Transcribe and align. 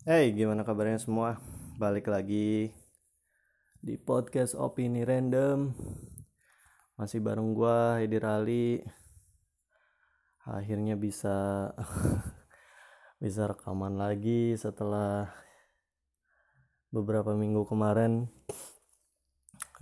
Hey, 0.00 0.32
gimana 0.32 0.64
kabarnya 0.64 0.96
semua? 0.96 1.36
Balik 1.76 2.08
lagi 2.08 2.72
di 3.84 4.00
podcast 4.00 4.56
Opini 4.56 5.04
Random. 5.04 5.76
Masih 6.96 7.20
bareng 7.20 7.52
gua 7.52 8.00
Edi 8.00 8.16
Rali. 8.16 8.80
Akhirnya 10.48 10.96
bisa 10.96 11.68
bisa 13.22 13.44
rekaman 13.44 14.00
lagi 14.00 14.56
setelah 14.56 15.36
beberapa 16.88 17.36
minggu 17.36 17.68
kemarin 17.68 18.32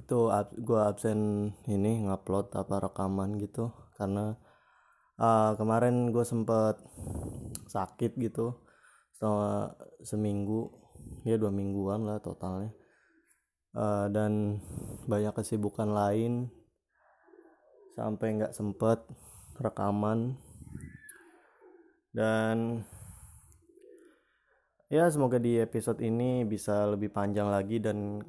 itu 0.02 0.34
ab, 0.34 0.50
gua 0.58 0.90
absen 0.90 1.54
ini 1.70 2.10
ngupload 2.10 2.58
apa 2.58 2.90
rekaman 2.90 3.38
gitu 3.38 3.70
karena 3.94 4.34
uh, 5.14 5.54
kemarin 5.54 6.10
gue 6.10 6.26
sempet 6.26 6.74
sakit 7.70 8.18
gitu 8.18 8.66
selama 9.18 9.74
seminggu 10.06 10.70
ya 11.26 11.34
dua 11.34 11.50
mingguan 11.50 12.06
lah 12.06 12.22
totalnya. 12.22 12.70
Uh, 13.74 14.06
dan 14.14 14.62
banyak 15.10 15.34
kesibukan 15.34 15.90
lain. 15.90 16.46
Sampai 17.98 18.38
nggak 18.38 18.54
sempet 18.54 19.02
rekaman. 19.58 20.38
Dan 22.14 22.86
ya 24.86 25.10
semoga 25.10 25.42
di 25.42 25.58
episode 25.58 25.98
ini 26.00 26.46
bisa 26.46 26.86
lebih 26.86 27.10
panjang 27.10 27.50
lagi 27.50 27.82
dan 27.82 28.22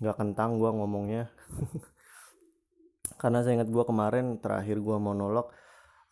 nggak 0.00 0.16
uh, 0.16 0.20
kentang 0.20 0.56
gue 0.56 0.70
ngomongnya. 0.72 1.28
Karena 3.20 3.44
saya 3.44 3.60
ingat 3.60 3.68
gue 3.68 3.84
kemarin 3.84 4.40
terakhir 4.40 4.80
gue 4.80 4.96
monolog 4.96 5.52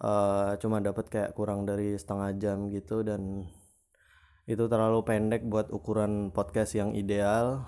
uh, 0.03 0.59
cuma 0.59 0.83
dapat 0.83 1.07
kayak 1.09 1.33
kurang 1.33 1.65
dari 1.65 1.95
setengah 1.95 2.35
jam 2.37 2.69
gitu 2.69 3.07
dan 3.07 3.47
itu 4.51 4.67
terlalu 4.67 5.07
pendek 5.07 5.47
buat 5.47 5.71
ukuran 5.71 6.35
podcast 6.35 6.75
yang 6.75 6.93
ideal 6.99 7.63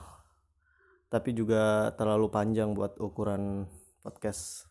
tapi 1.07 1.31
juga 1.31 1.95
terlalu 1.95 2.27
panjang 2.27 2.75
buat 2.75 2.99
ukuran 2.99 3.71
podcast 4.03 4.67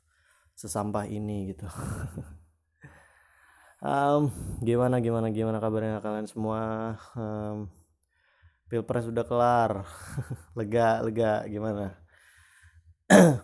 sesampah 0.60 1.08
ini 1.08 1.56
gitu. 1.56 1.66
Um, 3.84 4.32
gimana 4.64 5.04
gimana 5.04 5.28
gimana 5.28 5.60
kabarnya 5.60 6.00
kalian 6.00 6.24
semua? 6.24 6.96
Um, 7.20 7.68
pilpres 8.72 9.12
sudah 9.12 9.28
kelar. 9.28 9.84
Lega 10.58 11.04
lega 11.04 11.44
gimana? 11.52 12.00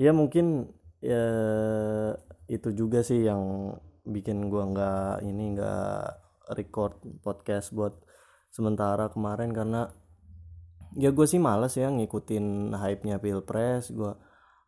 Ya 0.00 0.16
mungkin 0.16 0.72
ya 1.04 1.24
itu 2.50 2.74
juga 2.74 3.06
sih 3.06 3.22
yang 3.22 3.74
bikin 4.02 4.50
gua 4.50 4.66
nggak 4.66 5.12
ini 5.22 5.54
nggak 5.54 6.02
record 6.58 6.98
podcast 7.22 7.70
buat 7.70 7.94
sementara 8.50 9.06
kemarin 9.14 9.54
karena 9.54 9.94
ya 10.98 11.14
gue 11.14 11.26
sih 11.26 11.38
males 11.38 11.78
ya 11.78 11.86
ngikutin 11.86 12.74
hype-nya 12.74 13.22
pilpres. 13.22 13.94
Gue 13.94 14.10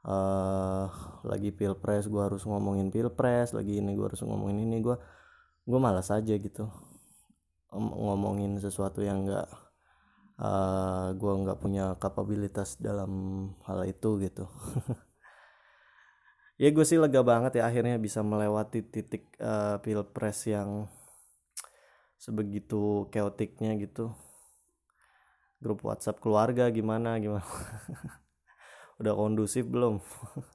uh, 0.07 0.87
lagi 1.27 1.51
pilpres 1.51 2.07
gue 2.07 2.23
harus 2.23 2.47
ngomongin 2.47 2.95
pilpres 2.95 3.51
lagi 3.51 3.83
ini 3.83 3.91
gue 3.99 4.07
harus 4.07 4.23
ngomongin 4.23 4.63
ini. 4.63 4.79
Gue 4.79 4.97
gue 5.67 5.79
malas 5.79 6.11
aja 6.11 6.35
gitu 6.35 6.71
ngomongin 7.73 8.61
sesuatu 8.61 9.01
yang 9.01 9.25
enggak 9.25 9.49
uh, 9.49 10.45
eh, 10.45 11.07
gue 11.17 11.33
nggak 11.33 11.59
punya 11.63 11.97
kapabilitas 11.97 12.77
dalam 12.77 13.13
hal 13.65 13.89
itu 13.89 14.21
gitu 14.21 14.45
ya 16.61 16.69
gue 16.69 16.85
sih 16.85 17.01
lega 17.01 17.25
banget 17.25 17.61
ya 17.61 17.69
akhirnya 17.69 17.97
bisa 17.97 18.21
melewati 18.21 18.85
titik 18.85 19.33
uh, 19.41 19.81
pilpres 19.81 20.45
yang 20.49 20.89
sebegitu 22.21 23.11
keotiknya 23.11 23.75
gitu. 23.81 24.15
Grup 25.63 25.83
WhatsApp 25.87 26.19
keluarga 26.23 26.71
gimana 26.71 27.19
gimana? 27.19 27.47
Udah 29.01 29.15
kondusif 29.15 29.67
belum? 29.67 29.99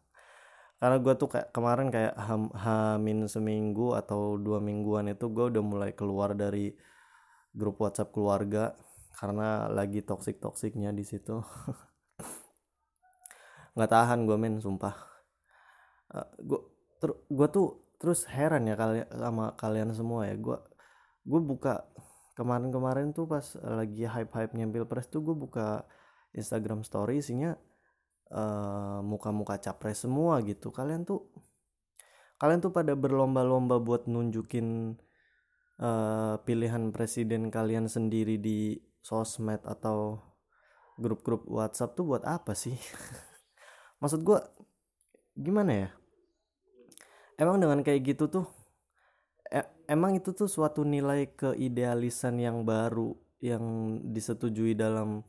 Karena 0.80 1.02
gue 1.02 1.14
tuh 1.18 1.28
kayak 1.34 1.50
kemarin 1.52 1.90
kayak 1.90 2.14
ham, 2.16 2.54
hamin 2.54 3.26
seminggu 3.26 3.98
atau 3.98 4.38
dua 4.38 4.62
mingguan 4.62 5.10
itu 5.10 5.26
gue 5.34 5.50
udah 5.50 5.64
mulai 5.66 5.90
keluar 5.98 6.38
dari 6.38 6.70
grup 7.50 7.82
WhatsApp 7.82 8.14
keluarga 8.14 8.78
karena 9.18 9.66
lagi 9.74 10.06
toksik 10.06 10.38
toksiknya 10.38 10.94
di 10.94 11.02
situ. 11.02 11.42
Nggak 13.74 13.90
tahan 13.90 14.30
gue 14.30 14.38
men 14.38 14.62
sumpah 14.62 15.17
uh, 16.14 16.22
eh, 16.22 16.28
gue 16.44 16.60
ter 16.98 17.12
gue 17.14 17.48
tuh 17.52 17.68
terus 17.98 18.30
heran 18.30 18.70
ya 18.70 18.76
kali 18.78 19.04
sama 19.10 19.54
kalian 19.58 19.92
semua 19.96 20.30
ya. 20.30 20.36
Gue 20.38 20.58
gue 21.28 21.42
buka 21.44 21.84
kemarin-kemarin 22.38 23.12
tuh 23.18 23.26
pas 23.26 23.44
lagi 23.66 24.06
hype-hype 24.06 24.54
nyempil 24.54 24.86
pilpres 24.86 25.10
tuh 25.10 25.26
gue 25.26 25.36
buka 25.36 25.84
Instagram 26.38 26.86
story 26.86 27.20
isinya 27.20 27.58
uh, 28.32 29.02
muka-muka 29.02 29.58
capres 29.58 30.06
semua 30.06 30.40
gitu. 30.46 30.70
Kalian 30.70 31.04
tuh 31.04 31.28
kalian 32.38 32.62
tuh 32.62 32.70
pada 32.70 32.94
berlomba-lomba 32.94 33.82
buat 33.82 34.06
nunjukin 34.06 34.98
uh, 35.82 36.38
pilihan 36.46 36.94
presiden 36.94 37.50
kalian 37.50 37.90
sendiri 37.90 38.38
di 38.38 38.78
sosmed 39.02 39.66
atau 39.66 40.22
grup-grup 41.02 41.50
WhatsApp 41.50 41.98
tuh 41.98 42.06
buat 42.06 42.24
apa 42.26 42.54
sih? 42.54 42.78
Maksud 44.02 44.22
gue 44.22 44.40
gimana 45.38 45.72
ya 45.74 45.90
emang 47.38 47.58
dengan 47.62 47.80
kayak 47.86 48.02
gitu 48.14 48.26
tuh 48.30 48.46
e 49.48 49.62
emang 49.88 50.20
itu 50.20 50.36
tuh 50.36 50.50
suatu 50.52 50.84
nilai 50.84 51.32
keidealisan 51.32 52.36
yang 52.42 52.68
baru 52.68 53.16
yang 53.40 53.64
disetujui 54.12 54.74
dalam 54.74 55.22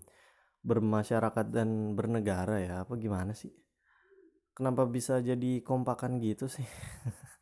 bermasyarakat 0.65 1.47
dan 1.53 1.95
bernegara 1.95 2.57
ya? 2.61 2.75
Apa 2.83 2.99
gimana 2.99 3.37
sih? 3.37 3.53
Kenapa 4.57 4.89
bisa 4.91 5.23
jadi 5.23 5.63
kompakan 5.63 6.19
gitu 6.19 6.51
sih? 6.51 6.67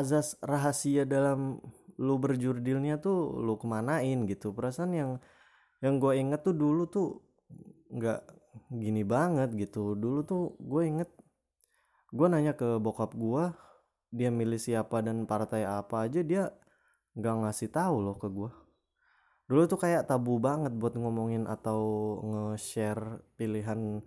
Azas 0.00 0.34
rahasia 0.42 1.06
dalam 1.06 1.62
lu 2.00 2.18
berjurdilnya 2.18 2.98
tuh 2.98 3.38
lu 3.38 3.54
kemanain 3.54 4.26
gitu? 4.26 4.50
Perasaan 4.50 4.92
yang 4.96 5.10
yang 5.78 6.02
gue 6.02 6.18
inget 6.18 6.42
tuh 6.42 6.56
dulu 6.56 6.90
tuh 6.90 7.22
nggak 7.94 8.20
gini 8.74 9.06
banget 9.06 9.54
gitu. 9.54 9.94
Dulu 9.94 10.20
tuh 10.26 10.42
gue 10.58 10.82
inget 10.90 11.10
gue 12.14 12.26
nanya 12.30 12.54
ke 12.54 12.78
bokap 12.78 13.18
gue 13.18 13.50
dia 14.14 14.30
milih 14.30 14.62
siapa 14.62 15.02
dan 15.02 15.26
partai 15.26 15.66
apa 15.66 16.06
aja 16.06 16.22
dia 16.22 16.54
nggak 17.18 17.36
ngasih 17.42 17.74
tahu 17.74 17.96
loh 17.98 18.14
ke 18.14 18.30
gue 18.30 18.50
dulu 19.44 19.62
tuh 19.68 19.80
kayak 19.82 20.08
tabu 20.08 20.40
banget 20.40 20.72
buat 20.72 20.96
ngomongin 20.96 21.44
atau 21.44 21.82
nge-share 22.22 23.20
pilihan 23.36 24.00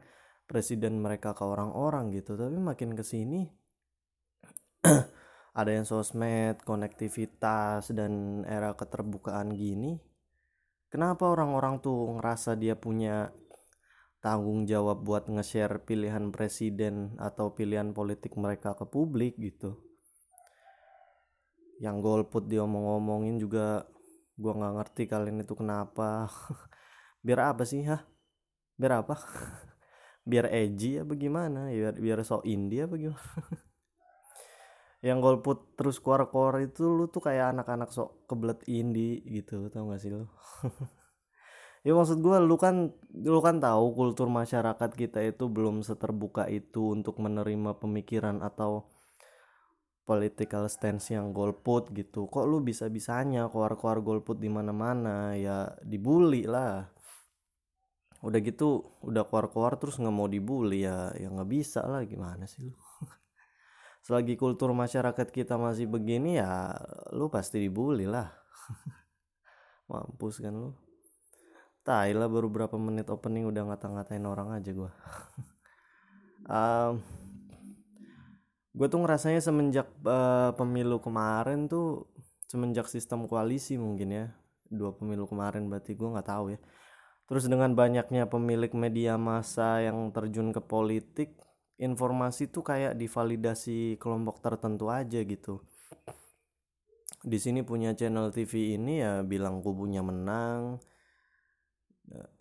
presiden 0.47 1.03
mereka 1.03 1.35
ke 1.35 1.43
orang-orang 1.43 2.09
gitu. 2.15 2.39
Tapi 2.39 2.57
makin 2.57 2.95
ke 2.95 3.03
sini 3.03 3.45
ada 5.59 5.69
yang 5.69 5.83
sosmed 5.83 6.63
konektivitas 6.63 7.91
dan 7.93 8.41
era 8.47 8.73
keterbukaan 8.73 9.53
gini. 9.53 9.99
Kenapa 10.87 11.27
orang-orang 11.27 11.83
tuh 11.83 12.15
ngerasa 12.17 12.55
dia 12.55 12.79
punya 12.79 13.27
tanggung 14.27 14.67
jawab 14.67 15.07
buat 15.07 15.31
nge-share 15.31 15.87
pilihan 15.87 16.35
presiden 16.35 17.15
atau 17.15 17.55
pilihan 17.55 17.95
politik 17.95 18.35
mereka 18.35 18.75
ke 18.75 18.83
publik 18.83 19.39
gitu. 19.39 19.79
Yang 21.79 22.03
golput 22.03 22.43
dia 22.51 22.59
ngomong-ngomongin 22.67 23.39
juga 23.39 23.87
gua 24.35 24.53
nggak 24.59 24.73
ngerti 24.83 25.03
kalian 25.07 25.47
itu 25.47 25.55
kenapa. 25.55 26.27
Biar 27.23 27.55
apa 27.55 27.63
sih 27.63 27.87
ha 27.87 28.03
biar 28.75 28.99
apa? 28.99 29.15
Biar 30.29 30.51
edgy 30.51 30.99
ya 30.99 31.07
bagaimana 31.07 31.71
biar 31.71 31.95
biar 31.95 32.19
so 32.27 32.43
indie 32.43 32.83
apa 32.83 32.99
yang 35.07 35.23
golput 35.23 35.71
terus 35.79 36.03
keluar-keluar 36.03 36.67
itu 36.67 36.83
lu 36.83 37.07
tuh 37.07 37.23
kayak 37.23 37.55
anak-anak 37.55 37.95
sok 37.95 38.27
kebelet 38.27 38.59
indie 38.67 39.23
gitu 39.23 39.71
tau 39.71 39.87
gak 39.87 40.03
sih 40.03 40.11
lu 40.11 40.27
ya 41.87 41.95
maksud 41.95 42.19
gue 42.19 42.35
lu 42.43 42.59
kan 42.59 42.91
lu 43.15 43.39
kan 43.39 43.63
tahu 43.63 43.95
kultur 43.95 44.27
masyarakat 44.27 44.91
kita 44.91 45.23
itu 45.23 45.47
belum 45.47 45.87
seterbuka 45.87 46.43
itu 46.51 46.91
untuk 46.91 47.15
menerima 47.23 47.79
pemikiran 47.79 48.43
atau 48.43 48.91
political 50.07 50.67
stance 50.71 51.11
yang 51.11 51.35
golput 51.35 51.91
gitu. 51.91 52.31
Kok 52.31 52.47
lu 52.47 52.63
bisa 52.63 52.87
bisanya 52.87 53.51
keluar-keluar 53.51 53.99
golput 53.99 54.39
di 54.39 54.47
mana-mana? 54.47 55.35
Ya 55.35 55.75
dibully 55.83 56.47
lah. 56.47 56.87
Udah 58.23 58.39
gitu 58.39 58.99
udah 59.03 59.23
keluar-keluar 59.27 59.75
terus 59.79 59.99
nggak 59.99 60.15
mau 60.15 60.31
dibully 60.31 60.87
ya 60.87 61.11
ya 61.15 61.27
nggak 61.27 61.51
bisa 61.51 61.83
lah. 61.83 62.03
Gimana 62.07 62.47
sih 62.47 62.63
lu? 62.67 62.75
Selagi 64.07 64.39
kultur 64.39 64.71
masyarakat 64.71 65.27
kita 65.31 65.59
masih 65.59 65.91
begini 65.91 66.39
ya 66.39 66.71
lu 67.11 67.27
pasti 67.27 67.59
dibully 67.59 68.07
lah. 68.07 68.31
Mampus 69.91 70.39
kan 70.39 70.55
lu 70.55 70.86
Tai 71.87 72.11
lah 72.11 72.27
baru 72.27 72.51
berapa 72.51 72.75
menit 72.75 73.07
opening 73.07 73.47
udah 73.47 73.63
ngata-ngatain 73.71 74.27
orang 74.27 74.51
aja 74.51 74.75
gue. 74.75 74.91
um, 76.51 76.99
gue 78.77 78.87
tuh 78.91 78.99
ngerasanya 79.01 79.41
semenjak 79.41 79.87
uh, 80.03 80.51
pemilu 80.53 80.99
kemarin 80.99 81.65
tuh 81.65 82.11
semenjak 82.45 82.85
sistem 82.85 83.25
koalisi 83.25 83.75
mungkin 83.75 84.09
ya 84.13 84.25
dua 84.67 84.93
pemilu 84.93 85.25
kemarin 85.25 85.65
berarti 85.65 85.97
gue 85.97 86.07
nggak 86.07 86.27
tahu 86.27 86.53
ya 86.53 86.59
terus 87.27 87.49
dengan 87.49 87.73
banyaknya 87.75 88.29
pemilik 88.29 88.71
media 88.77 89.17
massa 89.17 89.81
yang 89.81 90.13
terjun 90.13 90.53
ke 90.53 90.61
politik 90.61 91.35
informasi 91.81 92.47
tuh 92.53 92.63
kayak 92.63 92.95
divalidasi 92.95 93.97
kelompok 93.97 94.39
tertentu 94.39 94.87
aja 94.93 95.19
gitu 95.25 95.65
di 97.25 97.37
sini 97.41 97.65
punya 97.65 97.97
channel 97.97 98.29
TV 98.29 98.77
ini 98.77 99.01
ya 99.01 99.25
bilang 99.25 99.59
kubunya 99.59 100.05
menang 100.05 100.79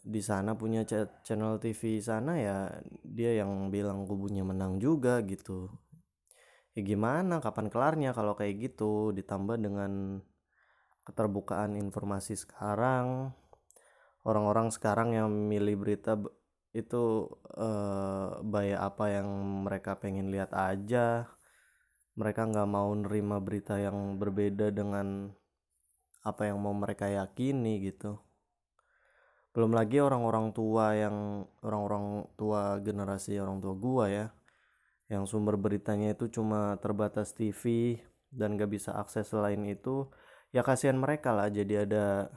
di 0.06 0.22
sana 0.22 0.54
punya 0.54 0.86
channel 1.26 1.58
TV 1.58 1.98
sana 1.98 2.38
ya 2.38 2.70
dia 3.02 3.42
yang 3.42 3.74
bilang 3.74 4.06
kubunya 4.06 4.46
menang 4.46 4.78
juga 4.78 5.18
gitu. 5.26 5.66
Ya 6.76 6.84
gimana 6.86 7.42
kapan 7.42 7.66
kelarnya 7.72 8.10
kalau 8.14 8.38
kayak 8.38 8.70
gitu? 8.70 9.10
Ditambah 9.10 9.58
dengan 9.58 10.22
keterbukaan 11.02 11.74
informasi 11.74 12.38
sekarang. 12.38 13.34
Orang-orang 14.26 14.70
sekarang 14.74 15.14
yang 15.14 15.30
milih 15.30 15.78
berita 15.82 16.18
itu 16.76 17.26
eh, 17.56 18.28
bayar 18.44 18.78
apa 18.92 19.04
yang 19.10 19.28
mereka 19.66 19.98
pengen 19.98 20.30
lihat 20.30 20.54
aja. 20.54 21.26
Mereka 22.16 22.48
nggak 22.48 22.68
mau 22.70 22.90
nerima 22.94 23.42
berita 23.42 23.76
yang 23.82 24.16
berbeda 24.20 24.70
dengan 24.70 25.30
apa 26.26 26.42
yang 26.50 26.58
mau 26.58 26.74
mereka 26.74 27.06
yakini 27.06 27.78
gitu 27.86 28.25
belum 29.56 29.72
lagi 29.72 30.04
orang-orang 30.04 30.52
tua 30.52 30.92
yang 30.92 31.48
orang-orang 31.64 32.28
tua 32.36 32.76
generasi 32.84 33.40
orang 33.40 33.58
tua 33.64 33.72
gua 33.72 34.04
ya 34.12 34.26
yang 35.08 35.24
sumber 35.24 35.56
beritanya 35.56 36.12
itu 36.12 36.28
cuma 36.28 36.76
terbatas 36.82 37.30
TV 37.32 37.96
dan 38.28 38.58
gak 38.58 38.70
bisa 38.74 38.90
akses 38.98 39.30
selain 39.30 39.62
itu 39.64 40.10
ya 40.50 40.66
kasihan 40.66 40.98
mereka 40.98 41.30
lah. 41.30 41.48
Jadi 41.50 41.74
ada 41.86 42.28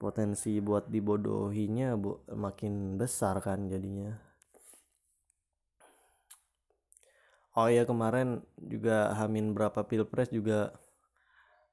potensi 0.00 0.58
buat 0.58 0.90
dibodohinya 0.90 1.94
bu 1.94 2.24
makin 2.34 2.98
besar 2.98 3.38
kan 3.44 3.68
jadinya. 3.68 4.16
Oh 7.52 7.68
ya 7.68 7.84
kemarin 7.84 8.40
juga 8.56 9.12
Hamin 9.12 9.52
berapa 9.52 9.84
pilpres 9.84 10.32
juga 10.32 10.72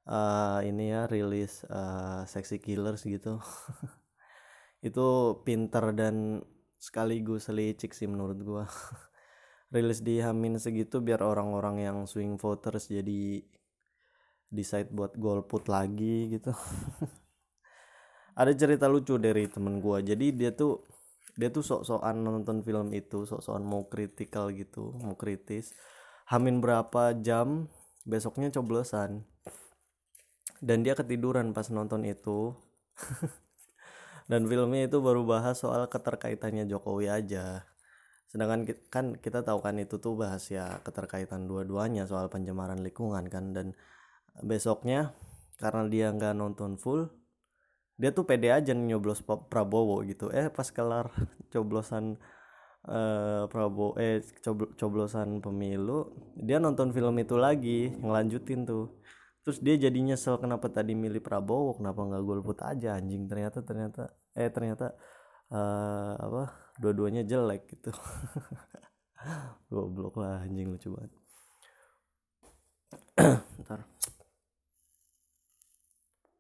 uh, 0.04 0.60
ini 0.60 0.92
ya 0.92 1.08
rilis 1.08 1.64
uh, 1.72 2.28
Sexy 2.28 2.60
Killers 2.60 3.08
gitu 3.08 3.40
itu 4.80 5.40
pinter 5.44 5.92
dan 5.92 6.40
sekaligus 6.80 7.52
licik 7.52 7.92
sih 7.92 8.08
menurut 8.08 8.40
gua. 8.42 8.64
Rilis 9.74 10.02
di 10.02 10.18
Hamin 10.18 10.58
segitu 10.58 10.98
biar 10.98 11.22
orang-orang 11.22 11.86
yang 11.86 11.98
swing 12.10 12.42
voters 12.42 12.90
jadi 12.90 13.44
decide 14.50 14.90
buat 14.90 15.14
golput 15.14 15.70
lagi 15.70 16.34
gitu. 16.34 16.50
Ada 18.40 18.56
cerita 18.56 18.90
lucu 18.90 19.20
dari 19.22 19.46
temen 19.46 19.78
gue 19.84 20.16
jadi 20.16 20.26
dia 20.34 20.52
tuh 20.56 20.88
dia 21.38 21.54
tuh 21.54 21.62
sok-sokan 21.62 22.24
nonton 22.24 22.66
film 22.66 22.90
itu 22.96 23.30
sok-sokan 23.30 23.62
mau 23.62 23.86
kritikal 23.86 24.50
gitu 24.56 24.98
mau 25.06 25.14
kritis. 25.14 25.76
Hamin 26.30 26.62
berapa 26.62 27.14
jam 27.22 27.70
besoknya 28.10 28.50
coblosan. 28.50 29.26
Dan 30.60 30.84
dia 30.84 30.98
ketiduran 30.98 31.56
pas 31.56 31.70
nonton 31.72 32.04
itu 32.04 32.52
dan 34.30 34.46
filmnya 34.46 34.86
itu 34.86 35.02
baru 35.02 35.26
bahas 35.26 35.58
soal 35.58 35.90
keterkaitannya 35.90 36.70
Jokowi 36.70 37.10
aja. 37.10 37.66
Sedangkan 38.30 38.70
kan 38.94 39.06
kita 39.18 39.42
tahu 39.42 39.58
kan 39.66 39.82
itu 39.82 39.98
tuh 39.98 40.14
bahas 40.14 40.46
ya 40.54 40.78
keterkaitan 40.86 41.50
dua-duanya 41.50 42.06
soal 42.06 42.30
pencemaran 42.30 42.86
lingkungan 42.86 43.26
kan. 43.26 43.58
Dan 43.58 43.74
besoknya 44.46 45.18
karena 45.58 45.90
dia 45.90 46.08
nggak 46.14 46.38
nonton 46.38 46.78
full 46.78 47.10
dia 48.00 48.16
tuh 48.16 48.24
pede 48.24 48.54
aja 48.54 48.72
nyoblos 48.72 49.26
Prabowo 49.26 50.06
gitu. 50.06 50.30
Eh 50.30 50.48
pas 50.54 50.70
kelar 50.70 51.10
coblosan 51.52 52.22
uh, 52.88 53.50
Prabowo 53.50 53.98
eh 53.98 54.22
cob 54.46 54.78
coblosan 54.78 55.42
pemilu 55.44 56.14
dia 56.38 56.62
nonton 56.62 56.94
film 56.96 57.18
itu 57.20 57.36
lagi 57.36 57.92
ngelanjutin 57.98 58.64
tuh 58.64 58.94
terus 59.50 59.66
dia 59.66 59.90
jadi 59.90 59.98
nyesel 59.98 60.38
kenapa 60.38 60.70
tadi 60.70 60.94
milih 60.94 61.26
Prabowo 61.26 61.74
kenapa 61.74 62.06
nggak 62.06 62.22
golput 62.22 62.62
aja 62.62 63.02
anjing. 63.02 63.26
Ternyata 63.26 63.66
ternyata 63.66 64.14
eh 64.38 64.46
ternyata 64.54 64.94
uh, 65.50 66.14
apa 66.14 66.54
dua-duanya 66.78 67.26
jelek 67.26 67.66
gitu. 67.66 67.90
Goblok 69.74 70.22
lah 70.22 70.46
anjing 70.46 70.70
lucu 70.70 70.94
banget. 70.94 71.12
Ntar. 73.66 73.90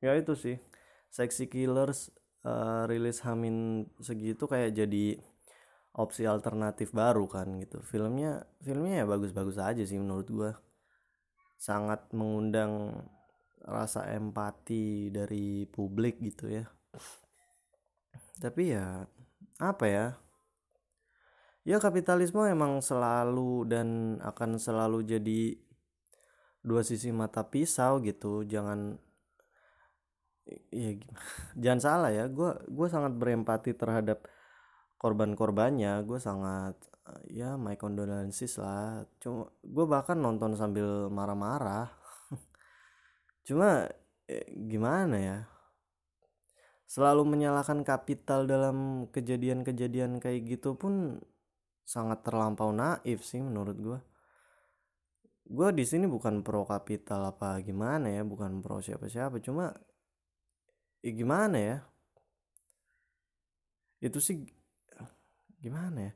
Ya 0.05 0.13
itu 0.13 0.37
sih. 0.37 0.61
Sexy 1.09 1.49
Killers 1.49 2.13
uh, 2.45 2.85
rilis 2.85 3.25
Hamin 3.25 3.89
segitu 4.05 4.45
kayak 4.45 4.77
jadi 4.77 5.17
opsi 5.97 6.29
alternatif 6.29 6.93
baru 6.93 7.25
kan 7.25 7.57
gitu. 7.57 7.81
Filmnya 7.81 8.45
filmnya 8.61 9.01
ya 9.01 9.05
bagus-bagus 9.09 9.57
aja 9.57 9.81
sih 9.81 9.97
menurut 9.97 10.29
gua 10.29 10.61
sangat 11.59 12.07
mengundang 12.15 12.95
rasa 13.67 14.07
empati 14.15 15.11
dari 15.11 15.67
publik 15.67 16.23
gitu 16.23 16.47
ya. 16.47 16.65
Tapi 18.39 18.71
ya 18.71 19.03
apa 19.59 19.85
ya? 19.85 20.07
Ya 21.67 21.77
kapitalisme 21.77 22.47
emang 22.47 22.79
selalu 22.79 23.67
dan 23.67 24.17
akan 24.23 24.55
selalu 24.57 25.03
jadi 25.03 25.59
dua 26.63 26.81
sisi 26.81 27.11
mata 27.11 27.43
pisau 27.43 27.99
gitu. 27.99 28.47
Jangan 28.47 28.95
ya 30.71 30.95
jangan 31.59 31.81
salah 31.83 32.11
ya. 32.15 32.25
Gue 32.31 32.55
gue 32.71 32.87
sangat 32.87 33.13
berempati 33.19 33.75
terhadap 33.75 34.23
korban-korbannya. 34.95 35.99
Gue 36.07 36.17
sangat 36.23 36.79
ya 37.29 37.55
my 37.55 37.75
condolences 37.75 38.57
lah. 38.61 39.05
Cuma 39.21 39.49
gue 39.63 39.85
bahkan 39.85 40.17
nonton 40.19 40.53
sambil 40.57 41.09
marah-marah. 41.11 41.89
Cuma 43.47 43.89
eh, 44.29 44.47
gimana 44.69 45.17
ya? 45.17 45.37
Selalu 46.89 47.23
menyalahkan 47.37 47.85
kapital 47.85 48.49
dalam 48.49 49.07
kejadian-kejadian 49.13 50.17
kayak 50.17 50.57
gitu 50.57 50.73
pun 50.73 51.21
sangat 51.85 52.21
terlampau 52.25 52.69
naif 52.69 53.25
sih 53.25 53.41
menurut 53.41 53.77
gue 53.77 53.99
gue 55.49 55.69
di 55.73 55.81
sini 55.81 56.05
bukan 56.05 56.45
pro 56.45 56.61
kapital 56.61 57.33
apa 57.33 57.57
gimana 57.65 58.13
ya 58.13 58.21
bukan 58.21 58.61
pro 58.61 58.77
siapa 58.77 59.09
siapa 59.09 59.41
cuma 59.41 59.73
ya 61.01 61.11
gimana 61.15 61.57
ya? 61.57 61.77
Itu 63.99 64.21
sih 64.21 64.45
gimana 65.59 66.11
ya 66.11 66.13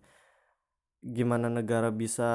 gimana 1.03 1.51
negara 1.51 1.91
bisa 1.91 2.31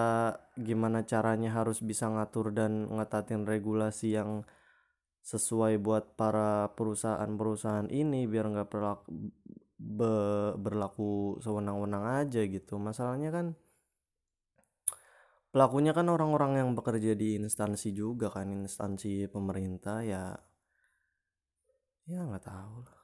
gimana 0.60 1.00
caranya 1.08 1.56
harus 1.56 1.80
bisa 1.80 2.04
ngatur 2.12 2.52
dan 2.52 2.84
ngetatin 2.92 3.48
regulasi 3.48 4.12
yang 4.20 4.44
sesuai 5.25 5.80
buat 5.80 6.16
para 6.20 6.72
perusahaan-perusahaan 6.76 7.88
ini 7.92 8.28
biar 8.28 8.48
nggak 8.52 8.68
be 9.78 10.12
berlaku 10.58 11.38
sewenang-wenang 11.44 12.04
aja 12.25 12.40
gitu. 12.44 12.76
Masalahnya 12.80 13.30
kan 13.32 13.46
pelakunya 15.52 15.92
kan 15.96 16.06
orang-orang 16.12 16.60
yang 16.60 16.70
bekerja 16.76 17.12
di 17.16 17.40
instansi 17.40 17.96
juga 17.96 18.28
kan 18.28 18.48
instansi 18.52 19.28
pemerintah 19.32 20.04
ya 20.04 20.37
ya 22.08 22.20
nggak 22.25 22.44
tahu 22.44 22.76
lah. 22.84 23.00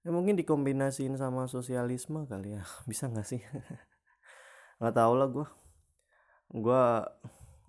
Ya 0.00 0.10
mungkin 0.16 0.36
dikombinasiin 0.40 1.16
sama 1.20 1.44
sosialisme 1.44 2.24
kali 2.24 2.56
ya 2.56 2.64
bisa 2.90 3.08
nggak 3.08 3.26
sih 3.28 3.40
nggak 4.80 4.96
tahu 4.96 5.12
lah 5.14 5.28
gue 5.28 5.46
gue 6.50 6.82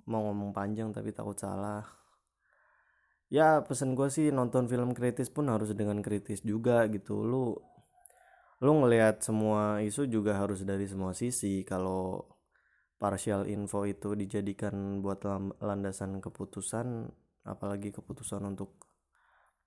mau 0.09 0.21
ngomong 0.31 0.51
panjang 0.55 0.89
tapi 0.89 1.13
takut 1.13 1.37
salah. 1.37 1.85
Ya 3.31 3.63
pesen 3.63 3.95
gue 3.95 4.09
sih 4.11 4.33
nonton 4.33 4.67
film 4.67 4.91
kritis 4.91 5.31
pun 5.31 5.47
harus 5.47 5.71
dengan 5.77 6.01
kritis 6.03 6.43
juga 6.43 6.83
gitu. 6.89 7.21
Lu 7.23 7.55
lu 8.61 8.71
ngelihat 8.83 9.23
semua 9.23 9.79
isu 9.85 10.09
juga 10.09 10.35
harus 10.41 10.65
dari 10.65 10.89
semua 10.89 11.13
sisi. 11.13 11.61
Kalau 11.63 12.25
partial 13.01 13.49
info 13.49 13.85
itu 13.89 14.13
dijadikan 14.13 15.01
buat 15.01 15.25
landasan 15.61 16.21
keputusan 16.21 17.09
apalagi 17.45 17.89
keputusan 17.89 18.45
untuk 18.45 18.77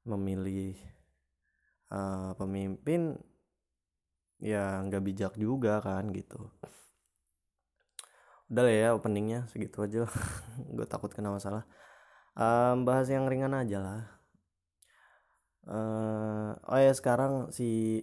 memilih 0.07 0.79
uh, 1.91 2.31
pemimpin 2.39 3.19
ya 4.39 4.79
nggak 4.87 5.03
bijak 5.03 5.35
juga 5.35 5.83
kan 5.83 6.15
gitu 6.15 6.47
udah 8.54 8.62
lah 8.62 8.70
ya 8.70 8.88
openingnya. 8.94 9.50
Segitu 9.50 9.82
aja 9.82 10.06
gue 10.78 10.87
takut 10.87 11.11
kena 11.11 11.34
masalah 11.34 11.66
um, 12.38 12.87
bahas 12.87 13.11
yang 13.11 13.26
ringan 13.26 13.54
aja 13.54 13.78
lah. 13.82 14.02
Uh, 15.64 16.52
oh 16.68 16.78
ya 16.78 16.92
sekarang 16.92 17.49
si 17.50 17.99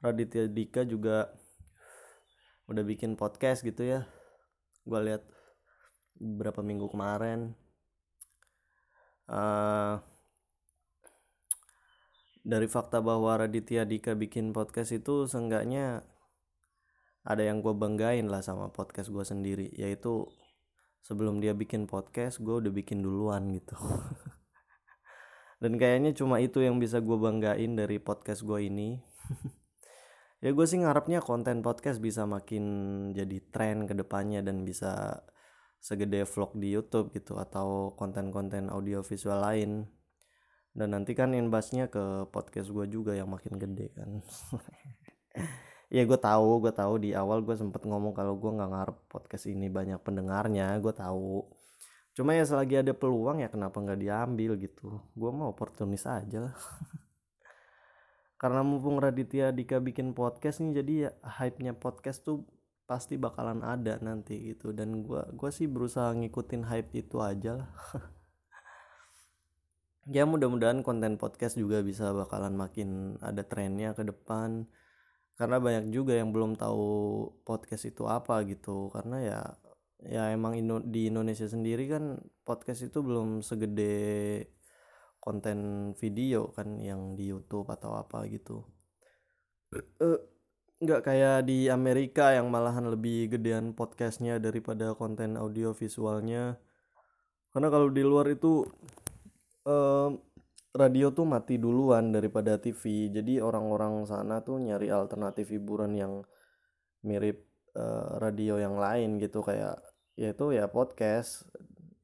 Raditya 0.00 0.48
Dika 0.48 0.82
juga 0.82 1.30
udah 2.66 2.82
bikin 2.82 3.14
podcast 3.14 3.62
gitu 3.62 3.86
ya. 3.86 4.10
Gue 4.82 5.00
lihat 5.06 5.22
beberapa 6.18 6.66
minggu 6.66 6.90
kemarin. 6.90 7.54
Uh, 9.26 10.02
dari 12.46 12.70
fakta 12.70 13.02
bahwa 13.02 13.38
Raditya 13.42 13.82
Dika 13.82 14.14
bikin 14.14 14.54
podcast 14.54 14.94
itu 14.94 15.26
seenggaknya 15.26 16.06
ada 17.26 17.42
yang 17.42 17.58
gue 17.58 17.74
banggain 17.74 18.30
lah 18.30 18.38
sama 18.38 18.70
podcast 18.70 19.10
gue 19.10 19.26
sendiri 19.26 19.66
yaitu 19.74 20.30
sebelum 21.02 21.42
dia 21.42 21.54
bikin 21.58 21.90
podcast 21.90 22.38
gue 22.38 22.54
udah 22.62 22.70
bikin 22.70 23.02
duluan 23.02 23.50
gitu. 23.50 23.74
Dan 25.62 25.74
kayaknya 25.80 26.14
cuma 26.14 26.38
itu 26.38 26.62
yang 26.62 26.78
bisa 26.78 27.02
gue 27.02 27.18
banggain 27.18 27.74
dari 27.74 27.98
podcast 27.98 28.46
gue 28.46 28.70
ini. 28.70 28.98
Ya 30.44 30.52
gue 30.52 30.68
sih 30.68 30.76
ngarepnya 30.76 31.24
konten 31.24 31.64
podcast 31.64 31.96
bisa 31.96 32.28
makin 32.28 32.62
jadi 33.16 33.40
tren 33.48 33.88
ke 33.88 33.96
depannya 33.96 34.44
dan 34.44 34.68
bisa 34.68 35.24
segede 35.80 36.28
vlog 36.28 36.52
di 36.60 36.76
YouTube 36.76 37.08
gitu 37.16 37.40
atau 37.40 37.96
konten-konten 37.96 38.68
audio 38.68 39.00
visual 39.00 39.40
lain. 39.40 39.88
Dan 40.76 40.92
nanti 40.92 41.16
kan 41.16 41.32
imbasnya 41.32 41.88
ke 41.88 42.28
podcast 42.28 42.68
gue 42.68 42.84
juga 42.84 43.16
yang 43.16 43.32
makin 43.32 43.56
gede 43.56 43.96
kan 43.96 44.20
ya 45.86 46.02
gue 46.02 46.18
tahu 46.18 46.66
gue 46.66 46.72
tahu 46.74 46.94
di 46.98 47.10
awal 47.14 47.46
gue 47.46 47.54
sempet 47.54 47.86
ngomong 47.86 48.10
kalau 48.10 48.34
gue 48.34 48.50
nggak 48.50 48.70
ngarep 48.74 48.98
podcast 49.06 49.46
ini 49.46 49.70
banyak 49.70 50.02
pendengarnya 50.02 50.74
gue 50.82 50.94
tahu. 50.94 51.46
Cuma 52.16 52.32
ya 52.32 52.48
selagi 52.48 52.80
ada 52.80 52.96
peluang 52.96 53.44
ya 53.44 53.48
kenapa 53.52 53.76
nggak 53.78 54.00
diambil 54.00 54.56
gitu. 54.56 55.04
Gue 55.12 55.30
mau 55.30 55.52
oportunis 55.52 56.08
aja 56.08 56.50
lah. 56.50 56.56
Karena 58.40 58.64
mumpung 58.64 59.00
Raditya 59.00 59.52
Dika 59.52 59.80
bikin 59.80 60.16
podcast 60.16 60.60
nih 60.64 60.82
jadi 60.82 60.92
ya 61.08 61.10
hype-nya 61.24 61.72
podcast 61.76 62.24
tuh 62.24 62.44
pasti 62.88 63.20
bakalan 63.20 63.60
ada 63.60 64.00
nanti 64.00 64.52
gitu. 64.52 64.72
Dan 64.72 65.04
gue 65.04 65.22
gua 65.36 65.50
sih 65.52 65.68
berusaha 65.68 66.12
ngikutin 66.16 66.62
hype 66.64 66.90
itu 66.96 67.20
aja 67.20 67.62
lah. 67.62 67.70
Ya 70.06 70.22
mudah-mudahan 70.22 70.86
konten 70.86 71.18
podcast 71.18 71.58
juga 71.58 71.82
bisa 71.82 72.14
bakalan 72.14 72.54
makin 72.54 73.18
ada 73.18 73.42
trennya 73.42 73.90
ke 73.90 74.06
depan 74.06 74.62
karena 75.36 75.60
banyak 75.60 75.92
juga 75.92 76.16
yang 76.16 76.32
belum 76.32 76.56
tahu 76.56 76.88
podcast 77.44 77.84
itu 77.92 78.08
apa 78.08 78.40
gitu. 78.48 78.88
Karena 78.90 79.16
ya 79.20 79.40
ya 80.00 80.32
emang 80.32 80.56
Indo 80.56 80.80
di 80.80 81.08
Indonesia 81.12 81.44
sendiri 81.48 81.88
kan 81.92 82.20
podcast 82.44 82.88
itu 82.88 83.04
belum 83.04 83.44
segede 83.44 84.44
konten 85.20 85.90
video 86.00 86.52
kan 86.56 86.80
yang 86.80 87.18
di 87.18 87.28
YouTube 87.28 87.68
atau 87.68 88.00
apa 88.00 88.24
gitu. 88.32 88.64
Uh, 90.00 90.20
nggak 90.80 91.04
kayak 91.04 91.48
di 91.48 91.68
Amerika 91.68 92.32
yang 92.36 92.48
malahan 92.52 92.88
lebih 92.88 93.36
gedean 93.36 93.72
podcastnya 93.76 94.40
daripada 94.40 94.96
konten 94.96 95.36
audio 95.36 95.76
visualnya. 95.76 96.56
Karena 97.52 97.68
kalau 97.72 97.88
di 97.92 98.04
luar 98.04 98.28
itu 98.32 98.64
uh, 99.68 100.12
radio 100.76 101.10
tuh 101.10 101.24
mati 101.24 101.56
duluan 101.56 102.12
daripada 102.12 102.60
TV 102.60 103.08
jadi 103.08 103.40
orang-orang 103.40 104.04
sana 104.04 104.44
tuh 104.44 104.60
nyari 104.60 104.92
alternatif 104.92 105.48
hiburan 105.50 105.96
yang 105.96 106.12
mirip 107.00 107.48
uh, 107.72 108.20
radio 108.20 108.60
yang 108.60 108.76
lain 108.76 109.16
gitu. 109.16 109.40
Kayak 109.40 109.80
yaitu 110.14 110.52
ya 110.52 110.68
podcast. 110.68 111.48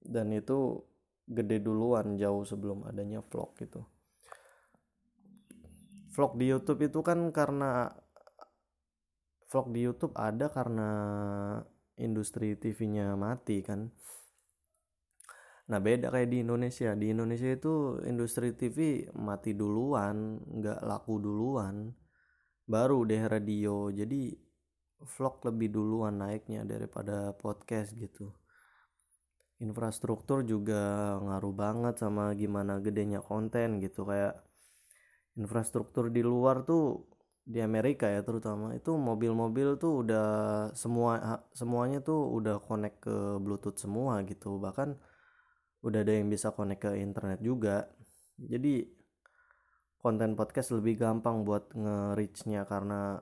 Dan 0.02 0.34
itu 0.34 0.82
gede 1.28 1.62
duluan 1.62 2.18
jauh 2.18 2.42
sebelum 2.42 2.88
adanya 2.88 3.22
vlog 3.22 3.54
gitu. 3.60 3.86
Vlog 6.12 6.36
di 6.36 6.50
YouTube 6.50 6.80
itu 6.84 7.00
kan 7.00 7.30
karena 7.30 7.88
vlog 9.48 9.72
di 9.72 9.80
YouTube 9.84 10.12
ada 10.18 10.50
karena 10.52 10.90
industri 11.96 12.56
TV-nya 12.58 13.14
mati 13.14 13.62
kan 13.64 13.92
Nah 15.70 15.78
beda 15.78 16.10
kayak 16.10 16.30
di 16.32 16.42
Indonesia. 16.42 16.90
Di 16.98 17.06
Indonesia 17.14 17.46
itu 17.46 18.02
industri 18.08 18.56
TV 18.56 19.06
mati 19.14 19.54
duluan, 19.54 20.42
nggak 20.42 20.80
laku 20.82 21.22
duluan. 21.22 21.94
Baru 22.66 23.06
deh 23.06 23.22
radio. 23.26 23.90
Jadi 23.92 24.34
vlog 25.02 25.42
lebih 25.46 25.68
duluan 25.74 26.18
naiknya 26.18 26.66
daripada 26.66 27.34
podcast 27.34 27.94
gitu. 27.94 28.30
Infrastruktur 29.62 30.42
juga 30.42 31.14
ngaruh 31.22 31.54
banget 31.54 31.94
sama 32.02 32.34
gimana 32.34 32.82
gedenya 32.82 33.22
konten 33.22 33.78
gitu 33.78 34.02
kayak 34.02 34.42
infrastruktur 35.38 36.10
di 36.10 36.20
luar 36.26 36.66
tuh 36.66 37.06
di 37.42 37.58
Amerika 37.58 38.06
ya 38.06 38.22
terutama 38.22 38.70
itu 38.74 38.94
mobil-mobil 38.94 39.74
tuh 39.74 40.06
udah 40.06 40.26
semua 40.78 41.42
semuanya 41.50 41.98
tuh 41.98 42.30
udah 42.38 42.62
connect 42.62 43.02
ke 43.02 43.14
Bluetooth 43.42 43.78
semua 43.78 44.22
gitu 44.22 44.62
bahkan 44.62 44.94
udah 45.82 46.00
ada 46.02 46.12
yang 46.14 46.30
bisa 46.30 46.54
connect 46.54 46.86
ke 46.86 46.90
internet 46.98 47.42
juga. 47.42 47.90
Jadi 48.38 48.86
konten 49.98 50.34
podcast 50.34 50.74
lebih 50.74 50.98
gampang 50.98 51.46
buat 51.46 51.70
nge-reachnya 51.74 52.66
karena 52.66 53.18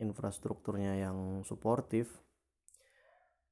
infrastrukturnya 0.00 1.08
yang 1.08 1.44
suportif. 1.44 2.08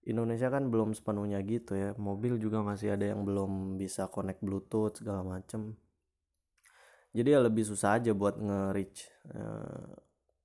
Indonesia 0.06 0.46
kan 0.48 0.70
belum 0.70 0.94
sepenuhnya 0.94 1.42
gitu 1.42 1.75
ya. 1.75 1.90
Mobil 1.98 2.38
juga 2.38 2.62
masih 2.62 2.94
ada 2.94 3.10
yang 3.10 3.26
belum 3.26 3.76
bisa 3.76 4.06
connect 4.06 4.40
bluetooth 4.40 5.02
segala 5.02 5.26
macem. 5.26 5.75
Jadi 7.16 7.32
ya 7.32 7.40
lebih 7.40 7.64
susah 7.64 7.96
aja 7.96 8.12
buat 8.12 8.36
nge-reach 8.36 9.08
uh, 9.32 9.96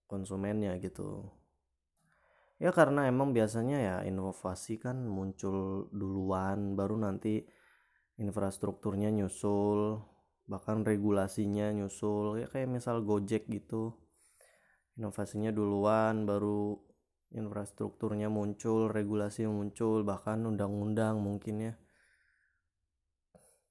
konsumennya 0.08 0.80
gitu. 0.80 1.30
Ya 2.58 2.72
karena 2.72 3.12
emang 3.12 3.36
biasanya 3.36 3.78
ya 3.78 3.96
inovasi 4.08 4.80
kan 4.80 5.04
muncul 5.04 5.90
duluan 5.92 6.80
baru 6.80 6.96
nanti 6.96 7.44
infrastrukturnya 8.22 9.10
nyusul 9.10 9.98
bahkan 10.46 10.86
regulasinya 10.86 11.74
nyusul. 11.74 12.46
Ya 12.46 12.48
kayak 12.48 12.70
misal 12.70 13.02
Gojek 13.02 13.50
gitu. 13.50 13.98
Inovasinya 15.00 15.50
duluan 15.50 16.30
baru 16.30 16.78
infrastrukturnya 17.34 18.28
muncul 18.28 18.92
regulasi 18.92 19.48
muncul 19.48 20.06
bahkan 20.06 20.46
undang-undang 20.46 21.18
mungkin 21.18 21.72
ya. 21.72 21.74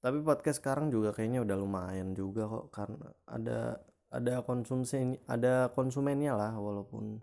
Tapi 0.01 0.17
podcast 0.25 0.59
sekarang 0.59 0.89
juga 0.89 1.13
kayaknya 1.13 1.45
udah 1.45 1.57
lumayan 1.61 2.17
juga 2.17 2.49
kok 2.49 2.73
karena 2.73 3.07
ada 3.29 3.77
ada 4.09 4.41
konsumsi 4.41 5.15
ada 5.29 5.69
konsumennya 5.71 6.33
lah 6.33 6.57
walaupun 6.57 7.21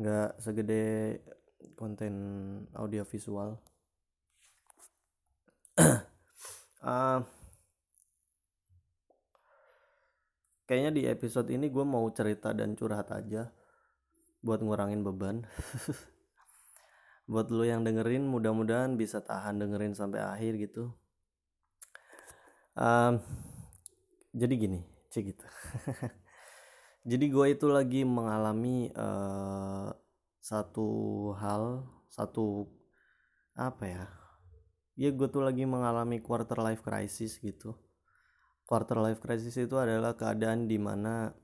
nggak 0.00 0.40
segede 0.40 0.82
konten 1.76 2.14
audiovisual 2.72 3.60
uh, 6.84 7.24
kayaknya 10.68 10.92
di 10.92 11.02
episode 11.08 11.48
ini 11.48 11.72
gue 11.72 11.84
mau 11.84 12.04
cerita 12.12 12.52
dan 12.52 12.76
curhat 12.76 13.08
aja 13.12 13.48
buat 14.44 14.60
ngurangin 14.60 15.00
beban. 15.00 15.44
Buat 17.24 17.48
lo 17.48 17.64
yang 17.64 17.88
dengerin 17.88 18.28
mudah-mudahan 18.28 19.00
bisa 19.00 19.24
tahan 19.24 19.56
dengerin 19.56 19.96
sampai 19.96 20.20
akhir 20.20 20.60
gitu. 20.60 20.92
Um, 22.76 23.16
jadi 24.36 24.52
gini 24.60 24.84
cek 25.08 25.32
gitu. 25.32 25.46
Jadi 27.10 27.24
gue 27.32 27.46
itu 27.52 27.66
lagi 27.68 28.04
mengalami 28.04 28.92
uh, 28.92 29.88
satu 30.40 30.88
hal 31.40 31.88
satu 32.12 32.68
apa 33.56 33.84
ya 33.88 34.04
ya 34.94 35.10
gue 35.10 35.28
tuh 35.30 35.42
lagi 35.42 35.66
mengalami 35.66 36.22
quarter 36.22 36.58
life 36.62 36.82
crisis 36.82 37.38
gitu. 37.42 37.74
Quarter 38.64 38.98
life 39.02 39.20
crisis 39.20 39.58
itu 39.60 39.76
adalah 39.76 40.16
keadaan 40.16 40.70
di 40.70 40.80
mana 40.80 41.34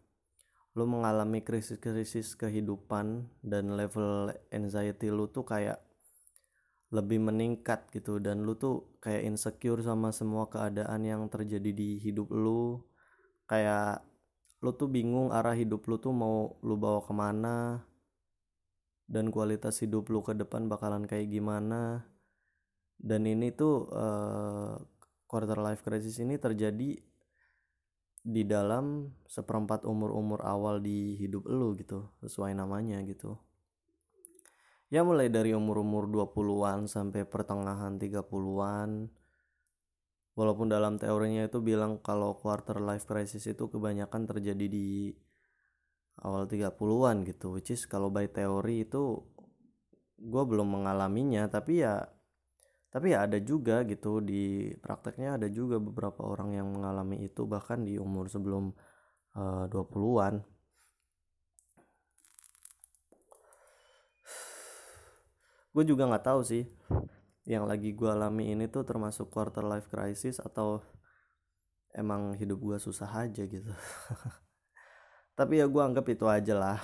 lo 0.79 0.87
mengalami 0.87 1.43
krisis-krisis 1.43 2.39
kehidupan 2.39 3.27
dan 3.43 3.75
level 3.75 4.31
anxiety 4.55 5.11
lo 5.11 5.27
tuh 5.29 5.43
kayak 5.45 5.83
lebih 6.95 7.21
meningkat 7.21 7.91
gitu. 7.91 8.23
Dan 8.23 8.47
lu 8.47 8.55
tuh 8.55 8.97
kayak 9.03 9.27
insecure 9.27 9.83
sama 9.83 10.15
semua 10.15 10.47
keadaan 10.49 11.03
yang 11.05 11.27
terjadi 11.27 11.71
di 11.75 11.99
hidup 11.99 12.31
lu. 12.31 12.81
Kayak 13.51 14.07
lu 14.61 14.77
tuh 14.77 14.93
bingung 14.93 15.33
arah 15.33 15.57
hidup 15.57 15.89
lu 15.89 15.97
tuh 15.97 16.13
mau 16.13 16.61
lu 16.61 16.77
bawa 16.77 17.01
ke 17.01 17.13
mana 17.17 17.81
dan 19.09 19.33
kualitas 19.33 19.81
hidup 19.81 20.13
lu 20.13 20.21
ke 20.21 20.37
depan 20.37 20.69
bakalan 20.69 21.09
kayak 21.09 21.33
gimana 21.33 22.05
dan 23.01 23.25
ini 23.25 23.49
tuh 23.57 23.89
uh, 23.89 24.77
quarter 25.25 25.57
life 25.57 25.81
crisis 25.81 26.21
ini 26.21 26.37
terjadi 26.37 27.01
di 28.21 28.43
dalam 28.45 29.17
seperempat 29.25 29.89
umur-umur 29.89 30.45
awal 30.45 30.85
di 30.85 31.17
hidup 31.17 31.49
lu 31.49 31.73
gitu 31.81 32.13
sesuai 32.21 32.53
namanya 32.53 33.01
gitu. 33.09 33.41
Ya 34.93 35.01
mulai 35.07 35.33
dari 35.33 35.57
umur-umur 35.57 36.11
20-an 36.11 36.91
sampai 36.91 37.25
pertengahan 37.25 37.97
30-an 37.97 39.09
walaupun 40.35 40.67
dalam 40.69 40.99
teorinya 40.99 41.47
itu 41.47 41.63
bilang 41.63 42.03
kalau 42.03 42.37
quarter 42.37 42.83
life 42.83 43.07
crisis 43.07 43.47
itu 43.47 43.71
kebanyakan 43.71 44.27
terjadi 44.27 44.67
di 44.67 45.15
awal 46.21 46.45
30-an 46.51 47.23
gitu 47.29 47.57
which 47.57 47.73
is 47.73 47.87
kalau 47.87 48.13
by 48.13 48.29
teori 48.29 48.85
itu 48.85 49.21
gue 50.21 50.43
belum 50.45 50.81
mengalaminya 50.81 51.49
tapi 51.49 51.81
ya 51.87 52.05
tapi 52.91 53.15
ya 53.15 53.23
ada 53.27 53.39
juga 53.39 53.87
gitu 53.87 54.19
di 54.19 54.75
prakteknya 54.83 55.39
ada 55.39 55.47
juga 55.47 55.79
beberapa 55.79 56.27
orang 56.27 56.59
yang 56.59 56.69
mengalami 56.75 57.23
itu 57.23 57.47
bahkan 57.47 57.87
di 57.87 57.95
umur 58.03 58.27
sebelum 58.27 58.75
uh, 59.39 59.71
20-an 59.71 60.43
gue 65.71 65.85
juga 65.87 66.11
nggak 66.11 66.27
tahu 66.27 66.41
sih 66.43 66.67
yang 67.47 67.71
lagi 67.71 67.95
gue 67.95 68.11
alami 68.11 68.51
ini 68.51 68.67
tuh 68.67 68.83
termasuk 68.83 69.31
quarter 69.31 69.63
life 69.63 69.87
crisis 69.87 70.43
atau 70.43 70.83
emang 71.95 72.35
hidup 72.39 72.59
gue 72.63 72.79
susah 72.79 73.11
aja 73.27 73.43
gitu. 73.47 73.71
Tapi 75.39 75.59
ya 75.59 75.67
gue 75.67 75.83
anggap 75.83 76.07
itu 76.07 76.31
aja 76.31 76.55
lah. 76.55 76.79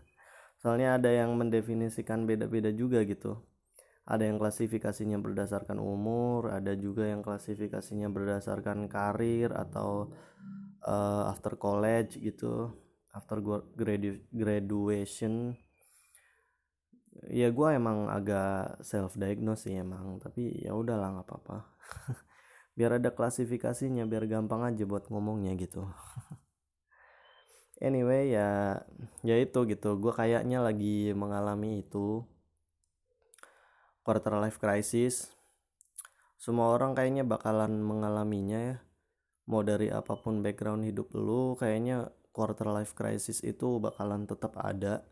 Soalnya 0.60 1.00
ada 1.00 1.08
yang 1.08 1.32
mendefinisikan 1.32 2.28
beda-beda 2.28 2.68
juga 2.74 3.00
gitu 3.08 3.51
ada 4.02 4.26
yang 4.26 4.42
klasifikasinya 4.42 5.22
berdasarkan 5.22 5.78
umur 5.78 6.50
ada 6.50 6.74
juga 6.74 7.06
yang 7.06 7.22
klasifikasinya 7.22 8.10
berdasarkan 8.10 8.90
karir 8.90 9.54
atau 9.54 10.10
uh, 10.82 11.30
after 11.30 11.54
college 11.54 12.18
gitu 12.18 12.74
after 13.12 13.38
gradu 13.76 14.18
graduation. 14.32 15.54
Ya 17.28 17.52
gue 17.52 17.68
emang 17.76 18.08
agak 18.08 18.82
self 18.82 19.14
diagnose 19.20 19.68
sih 19.68 19.76
emang 19.78 20.18
tapi 20.18 20.64
ya 20.64 20.72
udahlah 20.74 21.20
nggak 21.20 21.28
apa-apa. 21.28 21.58
Biar 22.76 22.96
ada 22.96 23.12
klasifikasinya 23.12 24.08
biar 24.08 24.24
gampang 24.24 24.64
aja 24.64 24.82
buat 24.88 25.06
ngomongnya 25.12 25.52
gitu. 25.60 25.86
Anyway 27.82 28.30
ya 28.30 28.78
ya 29.26 29.36
itu 29.42 29.58
gitu. 29.66 29.98
Gue 29.98 30.14
kayaknya 30.14 30.62
lagi 30.62 31.10
mengalami 31.18 31.82
itu 31.82 32.22
quarter 34.02 34.34
life 34.38 34.58
crisis. 34.58 35.30
Semua 36.38 36.74
orang 36.74 36.98
kayaknya 36.98 37.22
bakalan 37.22 37.78
mengalaminya 37.78 38.58
ya. 38.58 38.76
Mau 39.46 39.62
dari 39.62 39.90
apa 39.90 40.18
pun 40.18 40.42
background 40.42 40.86
hidup 40.86 41.14
lu 41.14 41.54
kayaknya 41.58 42.10
quarter 42.34 42.66
life 42.70 42.94
crisis 42.98 43.42
itu 43.46 43.78
bakalan 43.78 44.26
tetap 44.26 44.58
ada. 44.58 45.06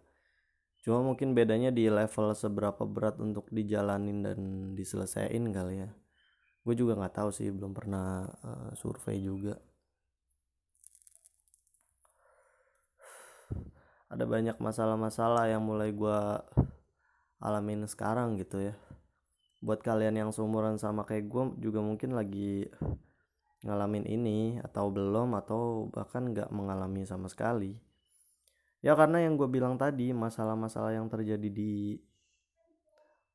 Cuma 0.80 1.04
mungkin 1.04 1.36
bedanya 1.36 1.68
di 1.70 1.86
level 1.86 2.32
seberapa 2.32 2.82
berat 2.88 3.20
untuk 3.20 3.46
dijalanin 3.52 4.24
dan 4.24 4.38
diselesain 4.74 5.44
kali 5.52 5.86
ya. 5.86 5.90
Gue 6.64 6.74
juga 6.76 6.96
nggak 6.96 7.14
tahu 7.20 7.30
sih 7.30 7.52
belum 7.52 7.72
pernah 7.76 8.24
uh, 8.26 8.70
survei 8.74 9.20
juga. 9.20 9.60
Ada 14.10 14.26
banyak 14.26 14.58
masalah-masalah 14.58 15.46
yang 15.46 15.62
mulai 15.62 15.94
gue 15.94 16.18
alamin 17.40 17.88
sekarang 17.88 18.36
gitu 18.36 18.60
ya. 18.60 18.76
Buat 19.60 19.80
kalian 19.84 20.16
yang 20.16 20.30
seumuran 20.32 20.76
sama 20.76 21.04
kayak 21.08 21.28
gue 21.28 21.44
juga 21.68 21.80
mungkin 21.80 22.16
lagi 22.16 22.68
ngalamin 23.60 24.08
ini 24.08 24.56
atau 24.64 24.88
belum 24.88 25.36
atau 25.36 25.92
bahkan 25.92 26.32
nggak 26.32 26.48
mengalami 26.52 27.04
sama 27.04 27.28
sekali. 27.28 27.76
Ya 28.80 28.96
karena 28.96 29.20
yang 29.20 29.36
gue 29.36 29.48
bilang 29.48 29.76
tadi 29.76 30.12
masalah-masalah 30.16 30.96
yang 30.96 31.12
terjadi 31.12 31.48
di 31.52 32.00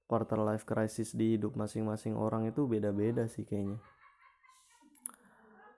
quarter 0.09 0.41
life 0.41 0.65
crisis 0.65 1.13
di 1.13 1.37
hidup 1.37 1.53
masing-masing 1.53 2.17
orang 2.17 2.49
itu 2.49 2.65
beda-beda 2.65 3.29
sih 3.29 3.45
kayaknya. 3.45 3.77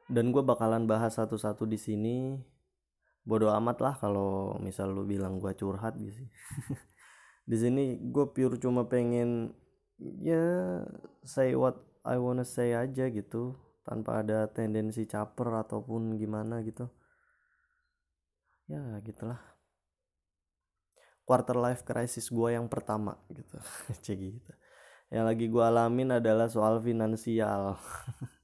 Dan 0.08 0.32
gue 0.32 0.40
bakalan 0.40 0.88
bahas 0.88 1.20
satu-satu 1.20 1.68
di 1.68 1.76
sini. 1.76 2.40
Bodoh 3.28 3.52
amat 3.52 3.84
lah 3.84 3.96
kalau 4.00 4.56
misal 4.64 4.96
lu 4.96 5.04
bilang 5.04 5.36
gue 5.36 5.52
curhat 5.52 6.00
gitu 6.00 6.24
di 7.48 7.56
sini 7.56 7.96
gue 7.96 8.26
pure 8.36 8.60
cuma 8.60 8.84
pengen 8.92 9.56
ya 10.20 10.84
say 11.24 11.56
what 11.56 11.80
I 12.04 12.20
wanna 12.20 12.44
say 12.44 12.76
aja 12.76 13.08
gitu. 13.08 13.56
Tanpa 13.88 14.20
ada 14.20 14.52
tendensi 14.52 15.08
caper 15.08 15.64
ataupun 15.64 16.20
gimana 16.20 16.60
gitu. 16.68 16.92
Ya 18.68 18.84
gitulah. 19.00 19.40
Quarter 21.24 21.56
life 21.56 21.88
crisis 21.88 22.28
gue 22.28 22.52
yang 22.52 22.68
pertama 22.68 23.16
gitu. 23.32 23.56
Cek 24.04 24.20
gitu. 24.20 24.52
Yang 25.08 25.26
lagi 25.32 25.46
gue 25.48 25.64
alamin 25.64 26.20
adalah 26.20 26.52
soal 26.52 26.84
finansial. 26.84 27.80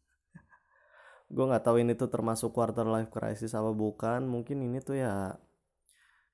Gue 1.33 1.49
nggak 1.49 1.65
tahu 1.65 1.81
ini 1.81 1.97
tuh 1.97 2.13
termasuk 2.13 2.53
quarter 2.53 2.85
life 2.85 3.09
crisis 3.09 3.57
apa 3.57 3.73
bukan. 3.73 4.23
Mungkin 4.23 4.63
ini 4.63 4.79
tuh 4.79 5.01
ya 5.01 5.33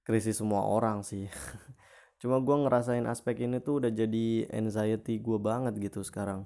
krisis 0.10 0.42
semua 0.42 0.66
orang 0.66 1.06
sih 1.06 1.30
cuma 2.20 2.44
gue 2.44 2.56
ngerasain 2.68 3.08
aspek 3.08 3.48
ini 3.48 3.64
tuh 3.64 3.80
udah 3.80 3.92
jadi 3.92 4.52
anxiety 4.52 5.24
gue 5.24 5.40
banget 5.40 5.80
gitu 5.80 6.04
sekarang. 6.04 6.44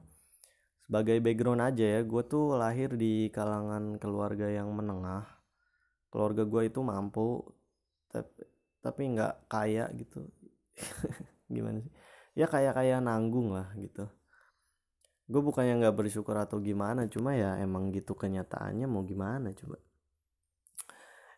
Sebagai 0.85 1.17
background 1.23 1.65
aja 1.65 1.99
ya 1.99 2.01
gue 2.05 2.23
tuh 2.29 2.53
lahir 2.53 2.93
di 2.93 3.33
kalangan 3.33 3.97
keluarga 3.97 4.45
yang 4.51 4.69
menengah. 4.69 5.25
Keluarga 6.13 6.45
gue 6.45 6.69
itu 6.69 6.79
mampu 6.85 7.41
tapi 8.13 8.45
tapi 8.83 9.01
nggak 9.17 9.49
kaya 9.49 9.89
gitu. 9.97 10.29
Gimana 11.53 11.81
sih? 11.81 11.93
Ya 12.37 12.45
kayak 12.45 12.77
kayak 12.77 13.01
nanggung 13.01 13.55
lah 13.57 13.73
gitu. 13.79 14.05
Gue 15.25 15.41
bukannya 15.41 15.79
nggak 15.81 15.95
bersyukur 15.97 16.35
atau 16.35 16.59
gimana 16.59 17.07
cuma 17.07 17.33
ya 17.33 17.57
emang 17.57 17.89
gitu 17.95 18.13
kenyataannya 18.13 18.85
mau 18.85 19.01
gimana 19.07 19.55
coba. 19.55 19.79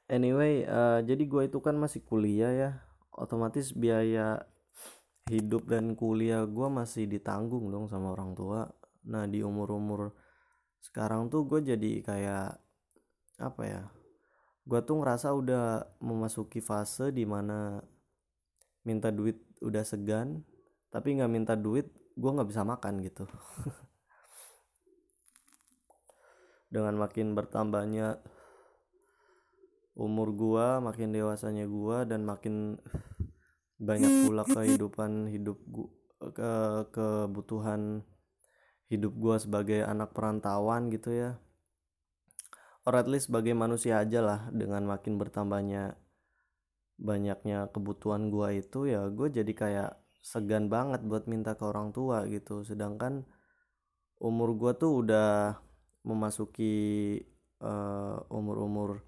Anyway 0.10 0.66
uh, 0.66 1.00
jadi 1.06 1.24
gue 1.24 1.44
itu 1.48 1.62
kan 1.62 1.78
masih 1.78 2.02
kuliah 2.02 2.52
ya 2.52 2.72
otomatis 3.16 3.72
biaya 3.72 4.44
hidup 5.26 5.66
dan 5.66 5.98
kuliah 5.98 6.46
gue 6.46 6.68
masih 6.70 7.10
ditanggung 7.10 7.72
dong 7.74 7.90
sama 7.90 8.14
orang 8.14 8.38
tua. 8.38 8.70
Nah 9.10 9.26
di 9.26 9.42
umur 9.42 9.74
umur 9.74 10.02
sekarang 10.84 11.34
tuh 11.34 11.50
gue 11.50 11.66
jadi 11.66 11.92
kayak 12.06 12.62
apa 13.42 13.64
ya 13.66 13.84
gue 14.66 14.80
tuh 14.86 15.02
ngerasa 15.02 15.34
udah 15.34 15.98
memasuki 16.02 16.62
fase 16.62 17.10
di 17.10 17.26
mana 17.26 17.82
minta 18.86 19.10
duit 19.10 19.42
udah 19.66 19.82
segan 19.82 20.46
tapi 20.94 21.18
nggak 21.18 21.32
minta 21.32 21.54
duit 21.58 21.90
gue 22.16 22.32
nggak 22.32 22.50
bisa 22.50 22.64
makan 22.64 23.02
gitu. 23.04 23.26
Dengan 26.74 26.98
makin 26.98 27.34
bertambahnya 27.38 28.20
umur 29.96 30.36
gua 30.36 30.84
makin 30.84 31.16
dewasanya 31.16 31.66
gua 31.72 32.04
dan 32.04 32.28
makin 32.28 32.76
banyak 33.80 34.28
pula 34.28 34.44
kehidupan 34.44 35.32
hidup 35.32 35.60
gua 35.72 35.90
ke 36.36 36.52
kebutuhan 36.92 38.04
hidup 38.92 39.14
gua 39.16 39.40
sebagai 39.40 39.84
anak 39.88 40.12
perantauan 40.12 40.92
gitu 40.92 41.16
ya. 41.16 41.32
Or 42.86 42.94
at 42.94 43.10
least 43.10 43.34
sebagai 43.34 43.58
manusia 43.58 43.98
aja 43.98 44.22
lah 44.22 44.40
dengan 44.54 44.86
makin 44.86 45.18
bertambahnya 45.18 45.98
banyaknya 47.02 47.72
kebutuhan 47.74 48.30
gua 48.30 48.56
itu 48.56 48.88
ya 48.88 49.10
gue 49.12 49.28
jadi 49.28 49.52
kayak 49.52 49.92
segan 50.24 50.72
banget 50.72 51.04
buat 51.04 51.26
minta 51.26 51.58
ke 51.58 51.64
orang 51.66 51.92
tua 51.96 52.30
gitu. 52.30 52.62
Sedangkan 52.62 53.26
umur 54.22 54.54
gua 54.54 54.78
tuh 54.78 55.02
udah 55.02 55.58
memasuki 56.06 57.18
uh, 57.66 58.22
umur-umur 58.30 59.02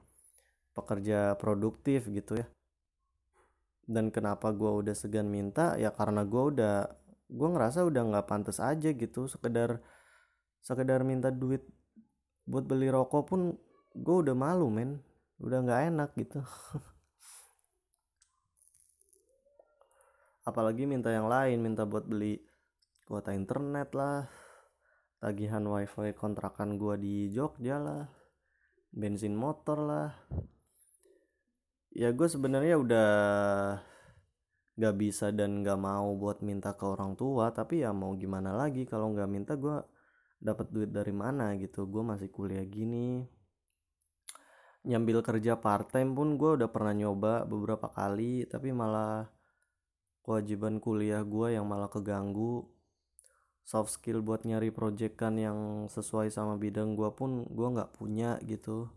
pekerja 0.77 1.33
produktif 1.41 2.05
gitu 2.13 2.37
ya. 2.37 2.45
Dan 3.87 4.13
kenapa 4.13 4.53
gue 4.53 4.69
udah 4.69 4.93
segan 4.93 5.25
minta? 5.31 5.73
Ya 5.81 5.89
karena 5.89 6.21
gue 6.21 6.43
udah 6.53 6.85
gue 7.27 7.47
ngerasa 7.49 7.81
udah 7.87 8.03
nggak 8.13 8.27
pantas 8.29 8.61
aja 8.61 8.93
gitu. 8.93 9.25
Sekedar 9.25 9.81
sekedar 10.61 11.01
minta 11.01 11.33
duit 11.33 11.65
buat 12.45 12.69
beli 12.69 12.93
rokok 12.93 13.23
pun 13.33 13.57
gue 13.97 14.15
udah 14.21 14.35
malu 14.37 14.69
men. 14.69 15.01
Udah 15.41 15.65
nggak 15.65 15.81
enak 15.89 16.09
gitu. 16.19 16.43
Apalagi 20.49 20.85
minta 20.85 21.09
yang 21.09 21.27
lain 21.31 21.63
minta 21.63 21.87
buat 21.87 22.05
beli 22.05 22.37
kuota 23.07 23.33
internet 23.33 23.95
lah. 23.97 24.27
Tagihan 25.17 25.65
wifi 25.65 26.13
kontrakan 26.13 26.77
gue 26.77 26.95
di 26.99 27.15
Jogja 27.31 27.79
lah. 27.79 28.05
Bensin 28.91 29.35
motor 29.35 29.79
lah 29.79 30.11
ya 31.97 32.13
gue 32.13 32.27
sebenarnya 32.29 32.77
udah 32.77 33.09
gak 34.77 34.95
bisa 35.01 35.33
dan 35.33 35.65
gak 35.65 35.81
mau 35.81 36.13
buat 36.13 36.45
minta 36.45 36.77
ke 36.77 36.85
orang 36.85 37.17
tua 37.17 37.49
tapi 37.49 37.81
ya 37.81 37.89
mau 37.89 38.13
gimana 38.13 38.53
lagi? 38.53 38.85
Kalau 38.85 39.09
nggak 39.09 39.29
minta 39.29 39.57
gue 39.57 39.81
dapat 40.37 40.69
duit 40.69 40.93
dari 40.93 41.09
mana 41.09 41.57
gitu? 41.57 41.89
Gue 41.89 42.05
masih 42.05 42.29
kuliah 42.29 42.61
gini. 42.69 43.25
Nyambil 44.85 45.25
kerja 45.25 45.57
part 45.57 45.89
time 45.89 46.13
pun 46.13 46.37
gue 46.37 46.61
udah 46.61 46.69
pernah 46.69 46.93
nyoba 46.93 47.49
beberapa 47.49 47.89
kali 47.89 48.45
tapi 48.45 48.69
malah 48.69 49.33
kewajiban 50.21 50.77
kuliah 50.77 51.25
gue 51.25 51.57
yang 51.57 51.65
malah 51.65 51.89
keganggu. 51.89 52.69
Soft 53.67 53.97
skill 53.97 54.21
buat 54.23 54.45
nyari 54.45 54.69
proyekan 54.71 55.35
yang 55.41 55.59
sesuai 55.91 56.29
sama 56.29 56.55
bidang 56.55 56.93
gue 56.93 57.09
pun 57.17 57.43
gue 57.49 57.67
nggak 57.67 57.97
punya 57.97 58.39
gitu 58.45 58.87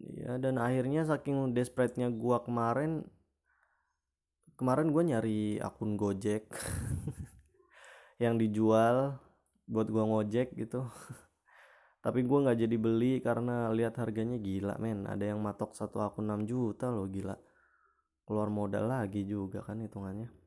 ya 0.00 0.40
dan 0.40 0.56
akhirnya 0.56 1.04
saking 1.04 1.52
desperate-nya 1.52 2.08
gua 2.08 2.40
kemarin 2.40 3.04
kemarin 4.56 4.92
gue 4.92 5.02
nyari 5.08 5.40
akun 5.60 5.96
Gojek 5.96 6.48
yang 8.24 8.36
dijual 8.36 9.16
buat 9.64 9.88
gua 9.88 10.04
ngojek 10.04 10.52
gitu. 10.56 10.84
Tapi 12.04 12.24
gua 12.24 12.48
nggak 12.48 12.58
jadi 12.64 12.76
beli 12.80 13.20
karena 13.20 13.68
lihat 13.72 14.00
harganya 14.00 14.40
gila 14.40 14.76
men. 14.80 15.04
Ada 15.04 15.32
yang 15.32 15.40
matok 15.40 15.76
satu 15.76 16.00
akun 16.00 16.28
6 16.28 16.48
juta 16.48 16.88
loh 16.88 17.08
gila. 17.08 17.36
Keluar 18.24 18.48
modal 18.48 18.88
lagi 18.88 19.24
juga 19.24 19.64
kan 19.64 19.80
hitungannya 19.80 20.39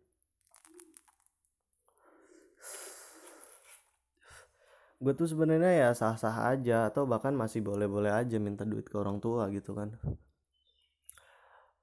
gue 5.04 5.14
tuh 5.20 5.28
sebenarnya 5.28 5.72
ya 5.76 5.90
sah-sah 5.92 6.56
aja 6.56 6.88
atau 6.88 7.04
bahkan 7.04 7.36
masih 7.36 7.60
boleh-boleh 7.60 8.16
aja 8.16 8.40
minta 8.40 8.64
duit 8.64 8.88
ke 8.88 8.96
orang 8.96 9.20
tua 9.20 9.52
gitu 9.52 9.76
kan. 9.76 9.92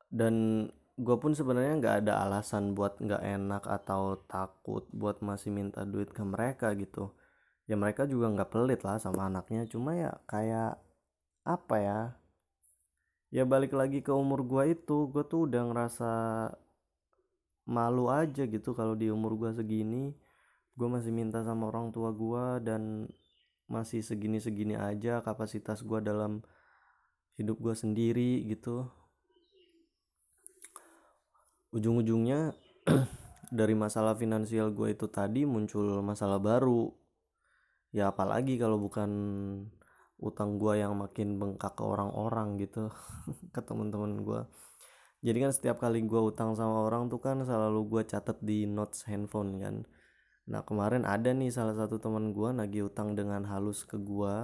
Dan 0.08 0.66
gue 0.96 1.16
pun 1.20 1.36
sebenarnya 1.36 1.76
nggak 1.76 1.96
ada 2.04 2.24
alasan 2.24 2.72
buat 2.72 2.96
nggak 2.96 3.20
enak 3.20 3.62
atau 3.68 4.24
takut 4.24 4.88
buat 4.90 5.20
masih 5.20 5.52
minta 5.52 5.84
duit 5.84 6.08
ke 6.16 6.24
mereka 6.24 6.72
gitu. 6.74 7.12
Ya 7.68 7.76
mereka 7.76 8.08
juga 8.08 8.32
nggak 8.32 8.50
pelit 8.50 8.80
lah 8.88 8.96
sama 8.96 9.28
anaknya 9.28 9.68
cuma 9.68 9.92
ya 9.94 10.16
kayak 10.24 10.80
apa 11.44 11.76
ya? 11.76 12.00
Ya 13.30 13.44
balik 13.44 13.76
lagi 13.76 14.00
ke 14.00 14.10
umur 14.10 14.42
gue 14.48 14.74
itu 14.74 15.12
gue 15.12 15.22
tuh 15.28 15.46
udah 15.46 15.62
ngerasa 15.70 16.12
malu 17.68 18.10
aja 18.10 18.48
gitu 18.48 18.74
kalau 18.74 18.98
di 18.98 19.12
umur 19.12 19.36
gue 19.38 19.50
segini 19.54 20.10
gue 20.80 20.88
masih 20.88 21.12
minta 21.12 21.44
sama 21.44 21.68
orang 21.68 21.92
tua 21.92 22.08
gue 22.08 22.64
dan 22.64 23.04
masih 23.68 24.00
segini-segini 24.00 24.80
aja 24.80 25.20
kapasitas 25.20 25.84
gue 25.84 26.00
dalam 26.00 26.40
hidup 27.36 27.60
gue 27.60 27.76
sendiri 27.76 28.40
gitu. 28.48 28.88
Ujung-ujungnya 31.76 32.56
dari 33.60 33.76
masalah 33.76 34.16
finansial 34.16 34.72
gue 34.72 34.96
itu 34.96 35.04
tadi 35.12 35.44
muncul 35.44 36.00
masalah 36.00 36.40
baru. 36.40 36.88
Ya 37.92 38.08
apalagi 38.08 38.56
kalau 38.56 38.80
bukan 38.80 39.10
utang 40.16 40.56
gue 40.56 40.80
yang 40.80 40.96
makin 40.96 41.36
bengkak 41.36 41.76
ke 41.76 41.82
orang-orang 41.84 42.60
gitu 42.60 42.92
ke 43.54 43.60
teman-teman 43.64 44.20
gue 44.20 44.40
jadi 45.24 45.48
kan 45.48 45.52
setiap 45.52 45.76
kali 45.80 46.04
gue 46.04 46.20
utang 46.20 46.52
sama 46.52 46.84
orang 46.84 47.08
tuh 47.08 47.20
kan 47.20 47.40
selalu 47.40 47.88
gue 47.88 48.02
catat 48.04 48.36
di 48.44 48.68
notes 48.68 49.08
handphone 49.08 49.56
kan 49.60 49.76
Nah 50.50 50.66
kemarin 50.66 51.06
ada 51.06 51.30
nih 51.30 51.54
salah 51.54 51.78
satu 51.78 52.02
teman 52.02 52.34
gue 52.34 52.50
nagih 52.50 52.90
utang 52.90 53.14
dengan 53.14 53.46
halus 53.46 53.86
ke 53.86 53.94
gue 53.94 54.34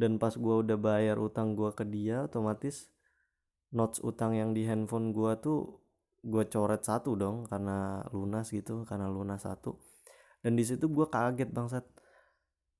dan 0.00 0.22
pas 0.22 0.30
gue 0.30 0.54
udah 0.62 0.78
bayar 0.78 1.18
utang 1.18 1.58
gue 1.58 1.74
ke 1.74 1.82
dia 1.82 2.22
otomatis 2.22 2.86
notes 3.74 3.98
utang 3.98 4.38
yang 4.38 4.54
di 4.54 4.62
handphone 4.62 5.10
gue 5.10 5.32
tuh 5.42 5.82
gue 6.22 6.44
coret 6.46 6.82
satu 6.82 7.18
dong 7.18 7.50
karena 7.50 8.02
lunas 8.14 8.50
gitu 8.54 8.86
karena 8.86 9.10
lunas 9.10 9.42
satu. 9.42 9.78
Dan 10.42 10.54
di 10.54 10.62
situ 10.62 10.86
gue 10.90 11.06
kaget 11.10 11.50
bangsat. 11.50 11.86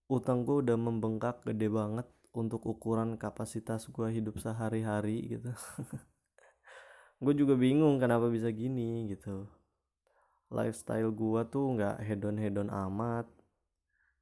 Utang 0.07 0.47
gue 0.47 0.63
udah 0.63 0.79
membengkak 0.79 1.43
gede 1.43 1.67
banget 1.67 2.07
untuk 2.31 2.63
ukuran 2.63 3.19
kapasitas 3.19 3.91
gue 3.91 4.07
hidup 4.15 4.39
sehari-hari 4.39 5.35
gitu. 5.35 5.51
Gue 7.25 7.33
juga 7.33 7.57
bingung 7.57 7.97
kenapa 7.97 8.29
bisa 8.29 8.53
gini 8.53 9.09
gitu 9.09 9.49
lifestyle 10.51 11.11
gua 11.11 11.47
tuh 11.47 11.75
nggak 11.75 11.97
hedon 12.03 12.37
hedon 12.39 12.69
amat. 12.71 13.27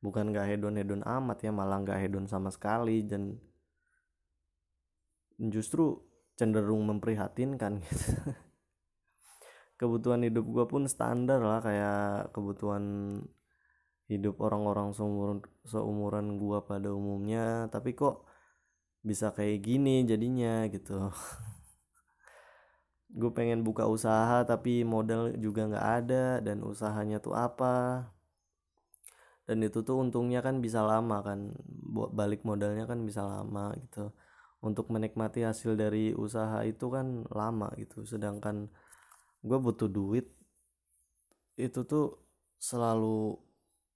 Bukan 0.05 0.33
nggak 0.33 0.47
hedon 0.55 0.77
hedon 0.77 1.03
amat 1.05 1.39
ya 1.45 1.51
malah 1.53 1.81
nggak 1.81 2.01
hedon 2.01 2.27
sama 2.29 2.53
sekali. 2.53 3.05
Dan 3.05 3.37
justru 5.39 6.01
cenderung 6.39 6.87
memprihatinkan 6.89 7.83
gitu. 7.85 8.11
Kebutuhan 9.81 10.23
hidup 10.23 10.47
gua 10.47 10.65
pun 10.71 10.87
standar 10.87 11.43
lah 11.43 11.59
kayak 11.59 12.31
kebutuhan 12.31 12.85
hidup 14.07 14.39
orang-orang 14.39 14.95
seumuran 14.95 15.39
seumuran 15.67 16.39
gua 16.39 16.63
pada 16.65 16.95
umumnya. 16.95 17.69
Tapi 17.69 17.93
kok 17.93 18.25
bisa 19.05 19.37
kayak 19.37 19.61
gini 19.61 20.01
jadinya 20.09 20.65
gitu 20.73 21.13
gue 23.15 23.31
pengen 23.31 23.63
buka 23.63 23.87
usaha 23.87 24.43
tapi 24.43 24.83
modal 24.83 25.31
juga 25.39 25.71
nggak 25.71 25.89
ada 26.03 26.25
dan 26.43 26.67
usahanya 26.67 27.23
tuh 27.23 27.35
apa? 27.39 28.11
Dan 29.47 29.63
itu 29.63 29.85
tuh 29.87 30.01
untungnya 30.03 30.41
kan 30.43 30.59
bisa 30.65 30.81
lama 30.83 31.21
kan 31.23 31.53
buat 31.95 32.11
balik 32.11 32.43
modalnya 32.49 32.85
kan 32.91 33.01
bisa 33.07 33.23
lama 33.23 33.71
gitu. 33.79 34.11
Untuk 34.65 34.89
menikmati 34.91 35.45
hasil 35.45 35.77
dari 35.79 36.17
usaha 36.17 36.65
itu 36.67 36.89
kan 36.91 37.29
lama 37.31 37.69
gitu. 37.79 38.03
Sedangkan 38.09 38.73
gue 39.45 39.59
butuh 39.61 39.87
duit 39.87 40.27
itu 41.55 41.81
tuh 41.87 42.19
selalu 42.59 43.39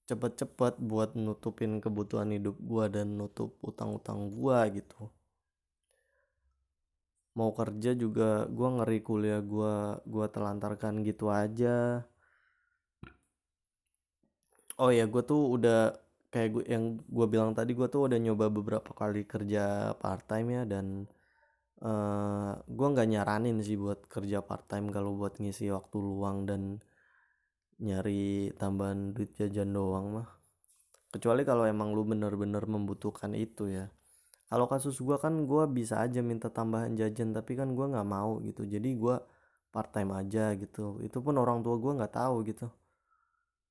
cepet-cepet 0.09 0.79
buat 0.79 1.19
nutupin 1.19 1.83
kebutuhan 1.83 2.31
hidup 2.33 2.57
gue 2.61 2.85
dan 2.89 3.19
nutup 3.19 3.59
utang-utang 3.65 4.31
gue 4.31 4.59
gitu 4.81 5.11
mau 7.39 7.51
kerja 7.59 7.91
juga 8.03 8.25
gue 8.57 8.69
ngeri 8.77 8.99
kuliah 9.09 9.41
gue 9.53 9.75
gua 10.13 10.27
telantarkan 10.35 10.95
gitu 11.09 11.27
aja. 11.43 12.03
Oh 14.79 14.91
ya 14.95 15.05
gue 15.13 15.23
tuh 15.31 15.41
udah 15.59 15.79
kayak 16.33 16.49
gue 16.55 16.65
yang 16.75 16.85
gue 17.17 17.27
bilang 17.33 17.51
tadi 17.59 17.73
gue 17.79 17.89
tuh 17.95 18.07
udah 18.07 18.19
nyoba 18.21 18.47
beberapa 18.53 18.91
kali 19.01 19.25
kerja 19.33 19.95
part 20.03 20.23
time 20.31 20.49
ya 20.61 20.63
dan 20.73 20.87
uh, 21.83 21.89
eh, 21.89 22.53
gue 22.77 22.87
nggak 22.93 23.09
nyaranin 23.13 23.59
sih 23.67 23.77
buat 23.81 24.07
kerja 24.07 24.39
part 24.49 24.65
time 24.71 24.87
kalau 24.95 25.11
buat 25.19 25.35
ngisi 25.41 25.71
waktu 25.77 25.97
luang 25.99 26.39
dan 26.51 26.63
nyari 27.79 28.51
tambahan 28.61 29.15
duit 29.15 29.31
jajan 29.39 29.71
doang 29.75 30.07
mah. 30.23 30.29
Kecuali 31.15 31.43
kalau 31.47 31.65
emang 31.65 31.95
lu 31.97 32.03
bener-bener 32.05 32.63
membutuhkan 32.69 33.33
itu 33.35 33.71
ya 33.73 33.87
kalau 34.49 34.65
kasus 34.65 34.97
gue 34.97 35.17
kan 35.21 35.45
gue 35.45 35.65
bisa 35.69 36.01
aja 36.01 36.25
minta 36.25 36.49
tambahan 36.49 36.97
jajan 36.97 37.37
tapi 37.37 37.53
kan 37.53 37.77
gue 37.77 37.87
nggak 37.93 38.09
mau 38.09 38.41
gitu. 38.41 38.65
Jadi 38.65 38.97
gue 38.97 39.17
part 39.69 39.93
time 39.93 40.17
aja 40.17 40.57
gitu. 40.57 40.97
Itu 41.05 41.21
pun 41.21 41.37
orang 41.37 41.61
tua 41.61 41.77
gue 41.77 41.93
nggak 42.01 42.15
tahu 42.17 42.37
gitu. 42.49 42.67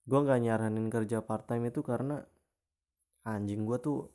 Gue 0.06 0.20
nggak 0.22 0.40
nyaranin 0.46 0.88
kerja 0.94 1.26
part 1.26 1.50
time 1.50 1.74
itu 1.74 1.82
karena 1.82 2.22
anjing 3.26 3.66
gue 3.66 3.78
tuh 3.82 4.14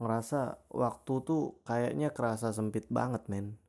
ngerasa 0.00 0.72
waktu 0.72 1.14
tuh 1.22 1.60
kayaknya 1.68 2.08
kerasa 2.16 2.48
sempit 2.56 2.88
banget 2.88 3.28
men. 3.28 3.60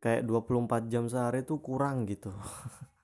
Kayak 0.00 0.26
24 0.26 0.88
jam 0.88 1.04
sehari 1.12 1.44
tuh 1.44 1.60
kurang 1.60 2.08
gitu. 2.08 2.32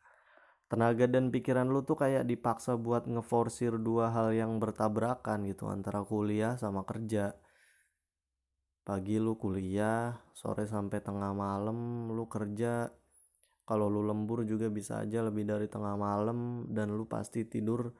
Tenaga 0.73 1.05
dan 1.09 1.29
pikiran 1.29 1.69
lu 1.69 1.85
tuh 1.85 1.97
kayak 2.01 2.25
dipaksa 2.25 2.77
buat 2.77 3.05
ngeforsir 3.05 3.77
dua 3.81 4.13
hal 4.13 4.33
yang 4.33 4.57
bertabrakan 4.57 5.45
gitu 5.49 5.69
antara 5.69 6.05
kuliah 6.05 6.57
sama 6.61 6.85
kerja 6.85 7.37
pagi 8.89 9.21
lu 9.21 9.37
kuliah 9.37 10.17
sore 10.33 10.65
sampai 10.65 11.05
tengah 11.05 11.37
malam 11.37 12.09
lu 12.09 12.25
kerja. 12.25 12.89
Kalau 13.69 13.93
lu 13.93 14.01
lembur 14.01 14.49
juga 14.49 14.73
bisa 14.73 15.05
aja 15.05 15.21
lebih 15.21 15.45
dari 15.45 15.69
tengah 15.69 15.93
malam 16.01 16.65
dan 16.73 16.97
lu 16.97 17.05
pasti 17.05 17.45
tidur. 17.45 17.93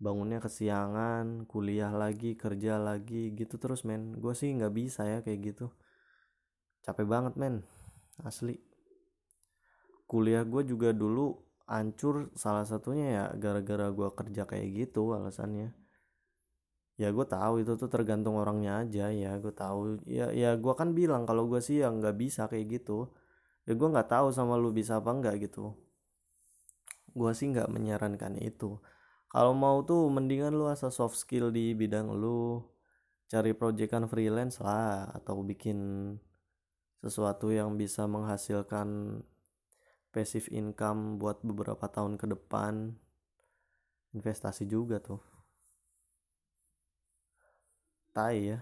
Bangunnya 0.00 0.40
kesiangan 0.40 1.44
kuliah 1.44 1.92
lagi 1.92 2.32
kerja 2.32 2.80
lagi 2.80 3.36
gitu 3.36 3.60
terus 3.60 3.84
men. 3.84 4.16
Gue 4.16 4.32
sih 4.32 4.48
nggak 4.56 4.72
bisa 4.72 5.04
ya 5.04 5.20
kayak 5.20 5.52
gitu. 5.52 5.68
Capek 6.80 7.04
banget 7.04 7.36
men. 7.36 7.60
Asli. 8.24 8.56
Kuliah 10.08 10.48
gue 10.48 10.64
juga 10.64 10.96
dulu 10.96 11.36
hancur 11.68 12.32
salah 12.32 12.64
satunya 12.64 13.06
ya 13.12 13.24
gara-gara 13.36 13.92
gue 13.92 14.08
kerja 14.16 14.48
kayak 14.48 14.68
gitu 14.72 15.12
alasannya 15.12 15.76
ya 16.96 17.12
gue 17.12 17.26
tahu 17.28 17.60
itu 17.62 17.76
tuh 17.76 17.88
tergantung 17.92 18.40
orangnya 18.40 18.82
aja 18.84 19.12
ya. 19.12 19.36
Gue 19.40 19.52
tahu 19.52 20.00
ya 20.08 20.32
ya 20.32 20.56
gue 20.56 20.74
kan 20.80 20.92
bilang 20.96 21.28
kalau 21.28 21.44
gue 21.48 21.60
sih 21.60 21.84
yang 21.84 22.00
nggak 22.00 22.16
bisa 22.16 22.48
kayak 22.48 22.80
gitu. 22.80 23.12
Ya 23.68 23.72
gue 23.76 23.88
nggak 23.88 24.08
tahu 24.10 24.32
sama 24.32 24.56
lu 24.56 24.72
bisa 24.72 24.98
apa 25.00 25.10
enggak 25.12 25.36
gitu. 25.48 25.76
Gue 27.12 27.32
sih 27.36 27.52
nggak 27.52 27.68
menyarankan 27.72 28.36
itu. 28.40 28.80
Kalau 29.32 29.52
mau 29.52 29.84
tuh 29.84 30.08
mendingan 30.08 30.54
lu 30.56 30.68
asal 30.70 30.88
soft 30.94 31.16
skill 31.20 31.52
di 31.52 31.76
bidang 31.76 32.08
lu 32.12 32.62
cari 33.26 33.52
proyekan 33.52 34.06
freelance 34.08 34.62
lah 34.62 35.10
atau 35.12 35.42
bikin 35.42 35.78
sesuatu 37.02 37.50
yang 37.52 37.74
bisa 37.76 38.06
menghasilkan 38.08 39.20
passive 40.14 40.48
income 40.54 41.20
buat 41.20 41.42
beberapa 41.44 41.84
tahun 41.90 42.16
ke 42.16 42.26
depan. 42.32 42.96
Investasi 44.16 44.64
juga 44.64 44.96
tuh 45.02 45.35
tai 48.16 48.56
ya 48.56 48.58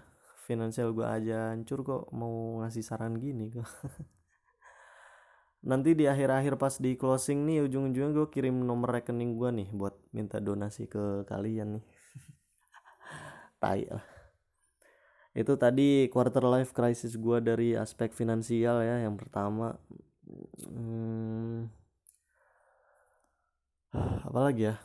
finansial 0.51 0.90
gue 0.90 1.07
aja 1.07 1.55
hancur 1.55 1.87
kok 1.87 2.03
mau 2.11 2.59
ngasih 2.61 2.83
saran 2.83 3.14
gini 3.23 3.55
kok 3.55 3.71
nanti 5.64 5.97
di 5.97 6.05
akhir-akhir 6.05 6.61
pas 6.61 6.77
di 6.77 6.93
closing 6.95 7.49
nih 7.49 7.64
ujung-ujungnya 7.64 8.12
gue 8.12 8.27
kirim 8.29 8.53
nomor 8.69 9.01
rekening 9.01 9.40
gue 9.40 9.51
nih 9.64 9.69
buat 9.73 9.97
minta 10.12 10.37
donasi 10.37 10.85
ke 10.85 11.25
kalian 11.25 11.81
nih. 11.81 11.85
Tai 13.64 13.83
lah. 13.88 14.05
Itu 15.33 15.57
tadi 15.57 16.07
quarter 16.12 16.45
life 16.45 16.77
crisis 16.77 17.17
gue 17.17 17.40
dari 17.40 17.73
aspek 17.75 18.12
finansial 18.12 18.85
ya 18.85 19.09
yang 19.09 19.17
pertama. 19.17 19.73
Hmm, 20.69 21.73
apa 23.95 24.40
lagi 24.40 24.69
ya 24.69 24.77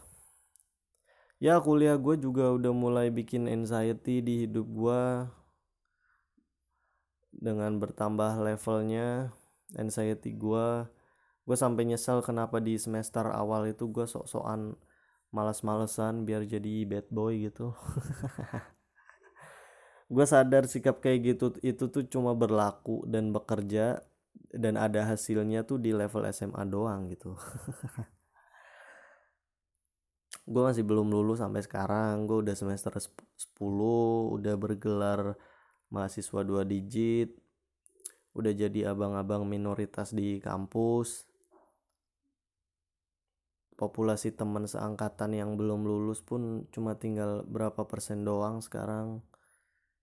ya 1.39 1.57
kuliah 1.63 1.95
gue 1.95 2.19
juga 2.19 2.51
udah 2.51 2.73
mulai 2.75 3.07
bikin 3.09 3.47
anxiety 3.47 4.19
di 4.19 4.45
hidup 4.45 4.67
gue 4.67 5.03
dengan 7.31 7.79
bertambah 7.79 8.43
levelnya 8.43 9.31
anxiety 9.79 10.35
gue 10.35 10.85
gue 11.47 11.57
sampai 11.57 11.89
nyesel 11.89 12.21
kenapa 12.21 12.61
di 12.61 12.77
semester 12.77 13.25
awal 13.31 13.71
itu 13.71 13.89
gue 13.89 14.05
sok-sokan 14.05 14.77
malas-malesan 15.29 16.25
biar 16.25 16.45
jadi 16.45 16.85
bad 16.89 17.07
boy 17.13 17.49
gitu. 17.49 17.73
Gue 20.13 20.25
sadar 20.25 20.65
sikap 20.65 21.05
kayak 21.05 21.37
gitu 21.37 21.53
itu 21.61 21.85
tuh 21.85 22.01
cuma 22.09 22.33
berlaku 22.33 23.05
dan 23.05 23.29
bekerja 23.29 24.01
dan 24.49 24.73
ada 24.73 25.05
hasilnya 25.05 25.61
tuh 25.69 25.77
di 25.77 25.93
level 25.93 26.25
SMA 26.33 26.65
doang 26.65 27.13
gitu 27.13 27.37
gue 30.49 30.63
masih 30.65 30.81
belum 30.81 31.13
lulus 31.13 31.45
sampai 31.45 31.61
sekarang. 31.61 32.25
Gue 32.25 32.41
udah 32.41 32.55
semester 32.57 32.89
10 32.97 34.33
udah 34.33 34.55
bergelar 34.57 35.37
mahasiswa 35.93 36.41
dua 36.41 36.65
digit. 36.65 37.29
Udah 38.33 38.53
jadi 38.53 38.89
abang-abang 38.89 39.45
minoritas 39.45 40.09
di 40.09 40.41
kampus. 40.41 41.29
Populasi 43.77 44.35
teman 44.35 44.67
seangkatan 44.67 45.37
yang 45.37 45.55
belum 45.55 45.87
lulus 45.87 46.19
pun 46.19 46.67
cuma 46.73 46.99
tinggal 46.99 47.45
berapa 47.45 47.85
persen 47.85 48.25
doang 48.25 48.59
sekarang. 48.59 49.21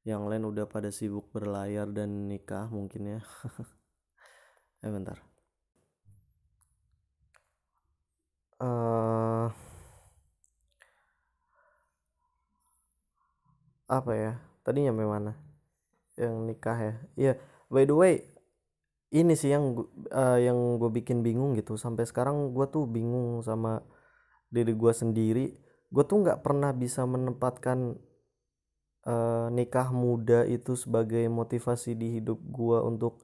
Yang 0.07 0.23
lain 0.31 0.45
udah 0.47 0.65
pada 0.71 0.95
sibuk 0.95 1.29
berlayar 1.35 1.91
dan 1.91 2.31
nikah 2.31 2.71
mungkin 2.71 3.19
ya. 3.19 3.21
Eh 4.85 4.93
bentar. 4.93 5.19
Uh, 8.61 9.49
apa 13.87 14.13
ya? 14.15 14.33
Tadi 14.67 14.87
nyampe 14.87 15.07
mana? 15.07 15.33
Yang 16.19 16.35
nikah 16.47 16.79
ya? 16.79 16.95
Iya 17.17 17.33
by 17.67 17.83
the 17.87 17.97
way 17.97 18.15
ini 19.15 19.39
sih 19.39 19.55
yang 19.55 19.87
uh, 20.11 20.39
yang 20.39 20.83
gue 20.83 20.91
bikin 20.91 21.23
bingung 21.23 21.55
gitu. 21.55 21.79
Sampai 21.79 22.05
sekarang 22.05 22.53
gue 22.53 22.67
tuh 22.69 22.85
bingung 22.85 23.41
sama 23.47 23.81
diri 24.51 24.75
gue 24.75 24.93
sendiri. 24.93 25.55
Gue 25.89 26.05
tuh 26.05 26.21
nggak 26.27 26.43
pernah 26.43 26.75
bisa 26.75 27.07
menempatkan 27.07 27.97
uh, 29.07 29.47
nikah 29.55 29.89
muda 29.95 30.45
itu 30.45 30.75
sebagai 30.75 31.25
motivasi 31.31 31.95
di 31.95 32.21
hidup 32.21 32.43
gua 32.51 32.83
untuk 32.83 33.23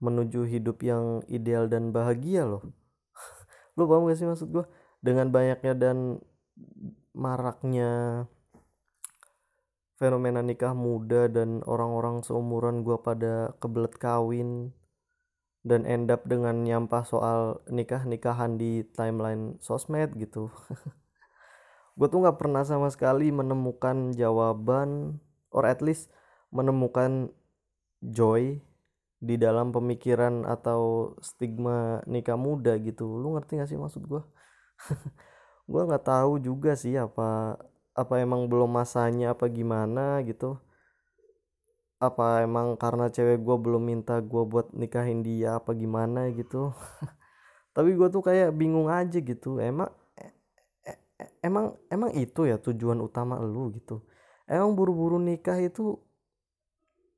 menuju 0.00 0.48
hidup 0.48 0.80
yang 0.80 1.20
ideal 1.28 1.68
dan 1.68 1.92
bahagia 1.92 2.46
loh. 2.48 2.64
Lo 3.76 3.84
paham 3.84 4.08
gak 4.08 4.16
sih 4.16 4.24
maksud 4.24 4.48
gua? 4.48 4.64
Dengan 5.04 5.28
banyaknya 5.28 5.76
dan 5.76 5.96
maraknya 7.12 8.24
fenomena 10.00 10.40
nikah 10.40 10.72
muda 10.72 11.28
dan 11.28 11.60
orang-orang 11.68 12.24
seumuran 12.24 12.80
gua 12.80 13.04
pada 13.04 13.52
kebelet 13.60 13.94
kawin 14.00 14.72
dan 15.60 15.84
end 15.84 16.08
up 16.08 16.24
dengan 16.24 16.64
nyampah 16.64 17.04
soal 17.04 17.60
nikah 17.68 18.08
nikahan 18.08 18.56
di 18.56 18.80
timeline 18.96 19.60
sosmed 19.60 20.16
gitu. 20.16 20.48
Gue 22.00 22.08
tuh 22.08 22.24
nggak 22.24 22.40
pernah 22.40 22.64
sama 22.64 22.88
sekali 22.88 23.28
menemukan 23.28 24.16
jawaban 24.16 25.20
or 25.52 25.68
at 25.68 25.84
least 25.84 26.08
menemukan 26.48 27.28
joy 28.00 28.56
di 29.20 29.36
dalam 29.36 29.68
pemikiran 29.68 30.48
atau 30.48 31.12
stigma 31.20 32.00
nikah 32.08 32.40
muda 32.40 32.80
gitu. 32.80 33.04
Lu 33.04 33.36
ngerti 33.36 33.60
gak 33.60 33.68
sih 33.68 33.76
maksud 33.76 34.08
gue 34.08 34.22
gue 35.70 35.82
nggak 35.84 36.08
tahu 36.08 36.40
juga 36.40 36.72
sih 36.72 36.96
apa 36.96 37.60
apa 37.96 38.22
emang 38.22 38.46
belum 38.46 38.70
masanya 38.70 39.34
apa 39.34 39.46
gimana 39.50 40.22
gitu? 40.24 40.58
Apa 42.00 42.46
emang 42.46 42.80
karena 42.80 43.12
cewek 43.12 43.44
gue 43.44 43.56
belum 43.60 43.82
minta 43.84 44.16
gue 44.24 44.42
buat 44.48 44.72
nikahin 44.72 45.20
dia 45.20 45.60
apa 45.60 45.76
gimana 45.76 46.32
gitu? 46.32 46.72
Tapi 47.76 47.90
gue 47.98 48.08
tuh 48.08 48.22
kayak 48.24 48.56
bingung 48.56 48.88
aja 48.88 49.18
gitu 49.20 49.60
emang 49.60 49.90
emang 51.44 51.76
emang 51.92 52.10
itu 52.16 52.48
ya 52.48 52.56
tujuan 52.56 53.00
utama 53.04 53.36
lu 53.40 53.72
gitu? 53.76 54.04
Emang 54.48 54.74
buru-buru 54.74 55.20
nikah 55.20 55.60
itu 55.60 56.00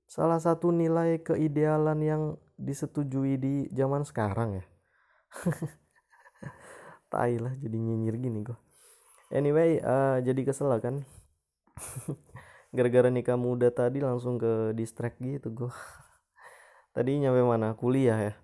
salah 0.07 0.37
satu 0.43 0.69
nilai 0.75 1.23
keidealan 1.25 1.99
yang 2.05 2.23
disetujui 2.61 3.41
di 3.41 3.55
zaman 3.73 4.05
sekarang 4.05 4.61
ya? 4.61 4.65
Tai 7.13 7.35
lah 7.39 7.55
jadi 7.61 7.77
nyinyir 7.77 8.17
gini 8.21 8.41
gua 8.45 8.59
anyway 9.33 9.81
uh, 9.83 10.21
jadi 10.21 10.41
kesel 10.47 10.71
lah 10.71 10.81
kan. 10.81 11.03
Gara-gara 12.77 13.13
nikah 13.13 13.37
muda 13.37 13.69
tadi 13.69 14.01
langsung 14.01 14.41
ke 14.41 14.77
distract 14.77 15.21
gitu 15.21 15.53
gua. 15.53 15.73
Tadi 16.97 17.25
nyampe 17.25 17.41
mana? 17.41 17.73
Kuliah 17.73 18.17
ya? 18.21 18.35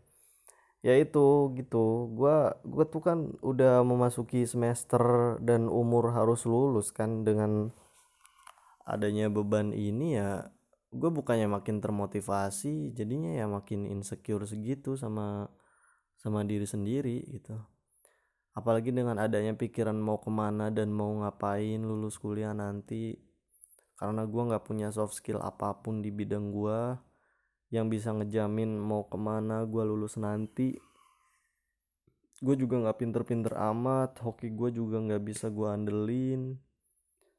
Ya 0.80 0.94
itu 0.96 1.52
gitu. 1.56 2.08
Gua 2.12 2.56
gua 2.64 2.84
tuh 2.88 3.04
kan 3.04 3.18
udah 3.44 3.84
memasuki 3.84 4.48
semester 4.48 5.36
dan 5.44 5.68
umur 5.68 6.12
harus 6.16 6.48
lulus 6.48 6.92
kan. 6.92 7.24
Dengan 7.24 7.72
adanya 8.88 9.28
beban 9.28 9.76
ini 9.76 10.16
ya 10.16 10.48
gue 10.88 11.10
bukannya 11.12 11.44
makin 11.52 11.84
termotivasi 11.84 12.96
jadinya 12.96 13.36
ya 13.36 13.44
makin 13.44 13.84
insecure 13.84 14.48
segitu 14.48 14.96
sama 14.96 15.52
sama 16.16 16.40
diri 16.48 16.64
sendiri 16.64 17.20
gitu 17.28 17.60
apalagi 18.58 18.90
dengan 18.90 19.22
adanya 19.22 19.54
pikiran 19.54 19.94
mau 19.94 20.18
ke 20.18 20.26
mana 20.26 20.74
dan 20.74 20.90
mau 20.90 21.14
ngapain 21.22 21.78
lulus 21.78 22.18
kuliah 22.18 22.50
nanti. 22.50 23.14
Karena 23.94 24.26
gue 24.26 24.42
nggak 24.50 24.66
punya 24.66 24.90
soft 24.90 25.14
skill 25.14 25.38
apa 25.38 25.78
pun 25.78 26.02
di 26.02 26.10
bidang 26.10 26.50
gue 26.50 26.98
yang 27.70 27.86
bisa 27.86 28.10
ngejamin 28.10 28.74
mau 28.74 29.06
ke 29.06 29.14
mana 29.14 29.62
gue 29.62 29.82
lulus 29.86 30.18
nanti. 30.18 30.74
Gue 32.42 32.58
juga 32.58 32.82
nggak 32.82 32.98
pinter-pinter 32.98 33.54
amat 33.54 34.18
hoki 34.26 34.50
gue 34.50 34.74
juga 34.74 34.98
nggak 35.06 35.22
bisa 35.22 35.54
gue 35.54 35.68
andelin. 35.70 36.58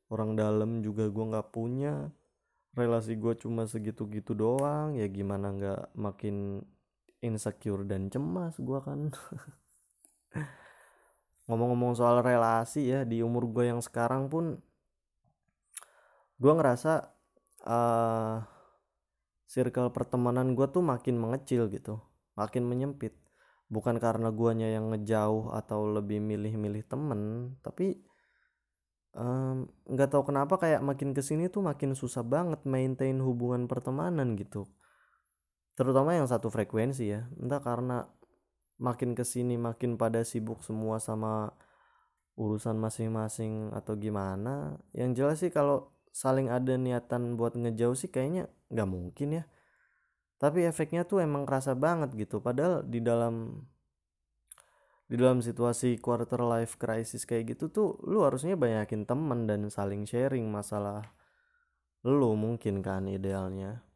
Orang 0.08 0.40
dalam 0.40 0.80
juga 0.80 1.12
gue 1.12 1.26
nggak 1.36 1.52
punya. 1.52 2.08
Relasi 2.80 3.20
gue 3.20 3.36
cuma 3.36 3.68
segitu-gitu 3.68 4.32
doang. 4.32 4.96
Ya 4.96 5.08
gimana 5.12 5.52
nggak 5.52 6.00
makin 6.00 6.64
insecure 7.20 7.84
dan 7.84 8.08
cemas 8.08 8.56
gue 8.56 8.80
kan 8.80 9.12
ngomong-ngomong 11.50 11.98
soal 11.98 12.22
relasi 12.22 12.94
ya 12.94 13.02
di 13.04 13.26
umur 13.26 13.50
gue 13.50 13.74
yang 13.74 13.82
sekarang 13.82 14.30
pun 14.30 14.62
gue 16.38 16.54
ngerasa 16.54 17.10
uh, 17.66 18.46
circle 19.50 19.90
pertemanan 19.90 20.54
gue 20.54 20.70
tuh 20.70 20.86
makin 20.86 21.18
mengecil 21.18 21.66
gitu 21.74 22.00
makin 22.40 22.64
menyempit. 22.64 23.12
Bukan 23.70 24.02
karena 24.02 24.34
guanya 24.34 24.66
yang 24.72 24.90
ngejauh 24.90 25.54
atau 25.54 25.86
lebih 25.92 26.24
milih-milih 26.24 26.88
temen 26.88 27.54
tapi 27.60 28.00
nggak 29.90 30.10
um, 30.10 30.14
tahu 30.14 30.24
kenapa 30.30 30.62
kayak 30.62 30.86
makin 30.86 31.18
ke 31.18 31.22
sini 31.26 31.50
tuh 31.50 31.66
makin 31.66 31.98
susah 31.98 32.22
banget 32.22 32.62
maintain 32.64 33.18
hubungan 33.22 33.68
pertemanan 33.68 34.34
gitu. 34.40 34.66
Terutama 35.78 36.18
yang 36.18 36.26
satu 36.26 36.50
frekuensi 36.50 37.14
ya 37.14 37.30
entah 37.38 37.62
karena 37.62 38.10
makin 38.80 39.14
ke 39.14 39.28
sini 39.28 39.60
makin 39.60 40.00
pada 40.00 40.24
sibuk 40.24 40.64
semua 40.64 40.98
sama 41.04 41.52
urusan 42.40 42.80
masing-masing 42.80 43.76
atau 43.76 44.00
gimana. 44.00 44.80
Yang 44.96 45.12
jelas 45.20 45.38
sih 45.44 45.52
kalau 45.52 45.92
saling 46.16 46.48
ada 46.48 46.80
niatan 46.80 47.36
buat 47.36 47.54
ngejauh 47.54 47.94
sih 48.00 48.10
kayaknya 48.10 48.48
nggak 48.72 48.90
mungkin 48.90 49.30
ya. 49.40 49.44
Tapi 50.40 50.64
efeknya 50.64 51.04
tuh 51.04 51.20
emang 51.20 51.44
kerasa 51.44 51.76
banget 51.76 52.16
gitu. 52.16 52.40
Padahal 52.40 52.88
di 52.88 53.04
dalam 53.04 53.68
di 55.10 55.18
dalam 55.18 55.42
situasi 55.42 55.98
quarter 55.98 56.40
life 56.46 56.78
crisis 56.78 57.26
kayak 57.26 57.58
gitu 57.58 57.74
tuh 57.74 57.90
lu 58.06 58.22
harusnya 58.22 58.54
banyakin 58.54 59.10
temen 59.10 59.50
dan 59.50 59.66
saling 59.74 60.06
sharing 60.06 60.46
masalah 60.46 61.02
lu 62.06 62.38
mungkin 62.38 62.86
kan 62.86 63.10
idealnya 63.10 63.89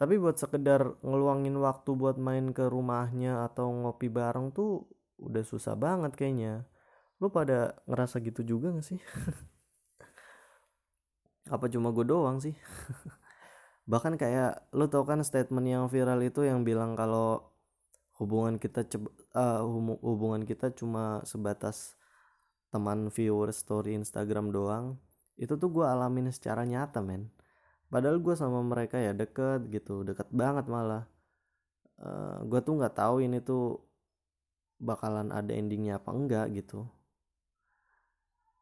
tapi 0.00 0.16
buat 0.16 0.40
sekedar 0.40 0.96
ngeluangin 1.04 1.60
waktu 1.60 1.92
buat 1.92 2.16
main 2.16 2.56
ke 2.56 2.72
rumahnya 2.72 3.44
atau 3.44 3.68
ngopi 3.68 4.08
bareng 4.08 4.48
tuh 4.48 4.88
udah 5.20 5.44
susah 5.44 5.76
banget 5.76 6.16
kayaknya. 6.16 6.64
Lu 7.20 7.28
pada 7.28 7.76
ngerasa 7.84 8.24
gitu 8.24 8.40
juga 8.40 8.72
gak 8.72 8.96
sih? 8.96 8.96
Apa 11.54 11.68
cuma 11.68 11.92
gue 11.92 12.08
doang 12.08 12.40
sih? 12.40 12.56
Bahkan 13.92 14.16
kayak 14.16 14.72
lo 14.72 14.88
tau 14.88 15.04
kan 15.04 15.20
statement 15.20 15.68
yang 15.68 15.84
viral 15.92 16.24
itu 16.24 16.48
yang 16.48 16.64
bilang 16.64 16.96
kalau 16.96 17.52
hubungan 18.16 18.56
kita 18.56 18.88
uh, 19.36 19.60
hubungan 20.00 20.48
kita 20.48 20.72
cuma 20.72 21.20
sebatas 21.28 21.92
teman 22.72 23.12
viewer 23.12 23.52
story 23.52 24.00
Instagram 24.00 24.48
doang. 24.48 24.96
Itu 25.36 25.60
tuh 25.60 25.68
gue 25.68 25.84
alamin 25.84 26.32
secara 26.32 26.64
nyata 26.64 27.04
men 27.04 27.28
padahal 27.92 28.22
gue 28.22 28.34
sama 28.38 28.62
mereka 28.62 28.96
ya 28.96 29.12
deket 29.12 29.68
gitu 29.74 30.06
deket 30.06 30.30
banget 30.30 30.66
malah. 30.70 31.04
Uh, 32.00 32.06
eh, 32.06 32.36
gue 32.48 32.60
tuh 32.64 32.74
nggak 32.78 32.96
tahu 32.96 33.20
ini 33.26 33.42
tuh 33.44 33.82
bakalan 34.80 35.28
ada 35.34 35.52
endingnya 35.52 36.00
apa 36.00 36.10
enggak 36.14 36.46
gitu. 36.56 36.88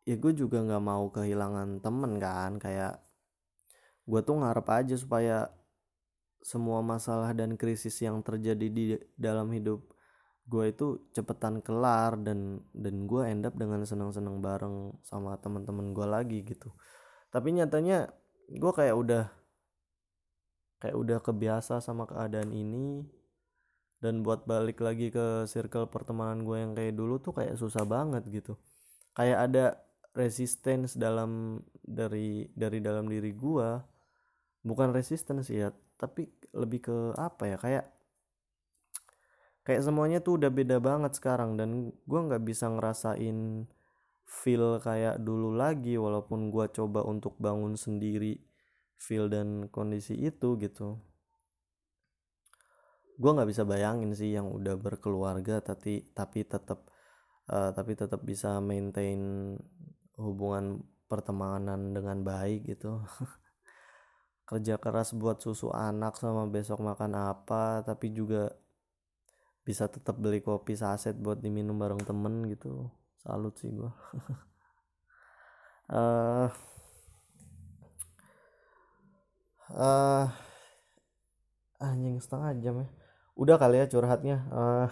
Ya 0.08 0.16
gue 0.16 0.32
juga 0.32 0.64
nggak 0.64 0.82
mau 0.82 1.06
kehilangan 1.12 1.84
temen 1.84 2.16
kan 2.18 2.56
kayak 2.58 2.98
gue 4.08 4.20
tuh 4.24 4.36
ngarep 4.40 4.66
aja 4.72 4.96
supaya 4.96 5.52
semua 6.40 6.80
masalah 6.80 7.36
dan 7.36 7.60
krisis 7.60 8.00
yang 8.00 8.24
terjadi 8.24 8.66
di 8.72 8.84
dalam 9.20 9.52
hidup 9.52 9.84
gue 10.48 10.64
itu 10.72 11.12
cepetan 11.12 11.60
kelar 11.60 12.16
dan 12.24 12.64
dan 12.72 13.04
gue 13.04 13.22
end 13.28 13.44
up 13.44 13.52
dengan 13.52 13.84
senang-senang 13.84 14.40
bareng 14.40 14.96
sama 15.04 15.36
teman-teman 15.36 15.92
gue 15.92 16.06
lagi 16.08 16.40
gitu. 16.40 16.72
Tapi 17.28 17.52
nyatanya 17.52 18.08
gue 18.48 18.72
kayak 18.72 18.96
udah 18.96 19.24
kayak 20.80 20.96
udah 20.96 21.18
kebiasa 21.20 21.84
sama 21.84 22.08
keadaan 22.08 22.50
ini. 22.54 23.04
Dan 23.98 24.22
buat 24.22 24.46
balik 24.46 24.78
lagi 24.78 25.10
ke 25.10 25.42
circle 25.50 25.90
pertemanan 25.90 26.46
gue 26.46 26.54
yang 26.54 26.72
kayak 26.78 26.94
dulu 26.94 27.18
tuh 27.18 27.34
kayak 27.34 27.58
susah 27.58 27.82
banget 27.82 28.22
gitu. 28.30 28.54
Kayak 29.10 29.38
ada 29.50 29.64
resistance 30.14 30.94
dalam 30.94 31.62
dari 31.82 32.46
dari 32.54 32.78
dalam 32.78 33.10
diri 33.10 33.34
gue 33.34 33.68
bukan 34.66 34.90
resistance 34.90 35.50
ya 35.54 35.70
tapi 35.98 36.26
lebih 36.54 36.90
ke 36.90 36.96
apa 37.14 37.44
ya 37.46 37.56
kayak 37.58 37.84
kayak 39.66 39.82
semuanya 39.82 40.18
tuh 40.22 40.38
udah 40.38 40.50
beda 40.54 40.78
banget 40.78 41.18
sekarang. 41.18 41.58
Dan 41.58 41.90
gue 41.90 42.20
nggak 42.22 42.42
bisa 42.46 42.70
ngerasain 42.70 43.66
feel 44.28 44.76
kayak 44.84 45.24
dulu 45.24 45.56
lagi 45.56 45.96
walaupun 45.96 46.52
gue 46.52 46.68
coba 46.76 47.00
untuk 47.08 47.40
bangun 47.40 47.80
sendiri 47.80 48.36
feel 49.00 49.32
dan 49.32 49.72
kondisi 49.72 50.12
itu 50.20 50.60
gitu. 50.60 51.00
Gue 53.16 53.30
nggak 53.32 53.48
bisa 53.48 53.64
bayangin 53.64 54.12
sih 54.12 54.36
yang 54.36 54.52
udah 54.52 54.76
berkeluarga 54.76 55.64
tapi 55.64 56.12
tapi 56.12 56.44
tetap 56.44 56.84
uh, 57.48 57.72
tapi 57.72 57.96
tetap 57.96 58.20
bisa 58.22 58.60
maintain 58.60 59.56
hubungan 60.20 60.84
pertemanan 61.08 61.96
dengan 61.96 62.20
baik 62.20 62.68
gitu. 62.68 63.00
Kerja 64.48 64.76
keras 64.76 65.16
buat 65.16 65.40
susu 65.40 65.72
anak 65.72 66.20
sama 66.20 66.44
besok 66.52 66.84
makan 66.84 67.16
apa 67.16 67.80
tapi 67.80 68.12
juga 68.12 68.52
bisa 69.64 69.88
tetap 69.88 70.16
beli 70.20 70.40
kopi 70.40 70.76
saset 70.76 71.16
buat 71.16 71.40
diminum 71.40 71.76
bareng 71.76 72.00
temen 72.00 72.48
gitu 72.48 72.88
salut 73.22 73.54
sih 73.58 73.70
gue 73.70 73.90
uh, 75.92 76.48
uh, 79.72 80.26
anjing 81.78 82.18
setengah 82.18 82.50
jam 82.60 82.74
ya. 82.84 82.88
Udah 83.38 83.56
kali 83.56 83.78
ya 83.78 83.86
curhatnya. 83.86 84.36
Uh, 84.50 84.86
eh, 84.86 84.90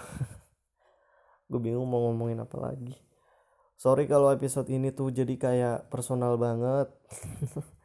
gue 1.50 1.60
bingung 1.60 1.86
mau 1.86 2.10
ngomongin 2.10 2.42
apa 2.42 2.56
lagi. 2.58 2.94
Sorry 3.76 4.08
kalau 4.08 4.32
episode 4.32 4.72
ini 4.72 4.88
tuh 4.94 5.12
jadi 5.12 5.34
kayak 5.36 5.92
personal 5.92 6.40
banget. 6.40 6.88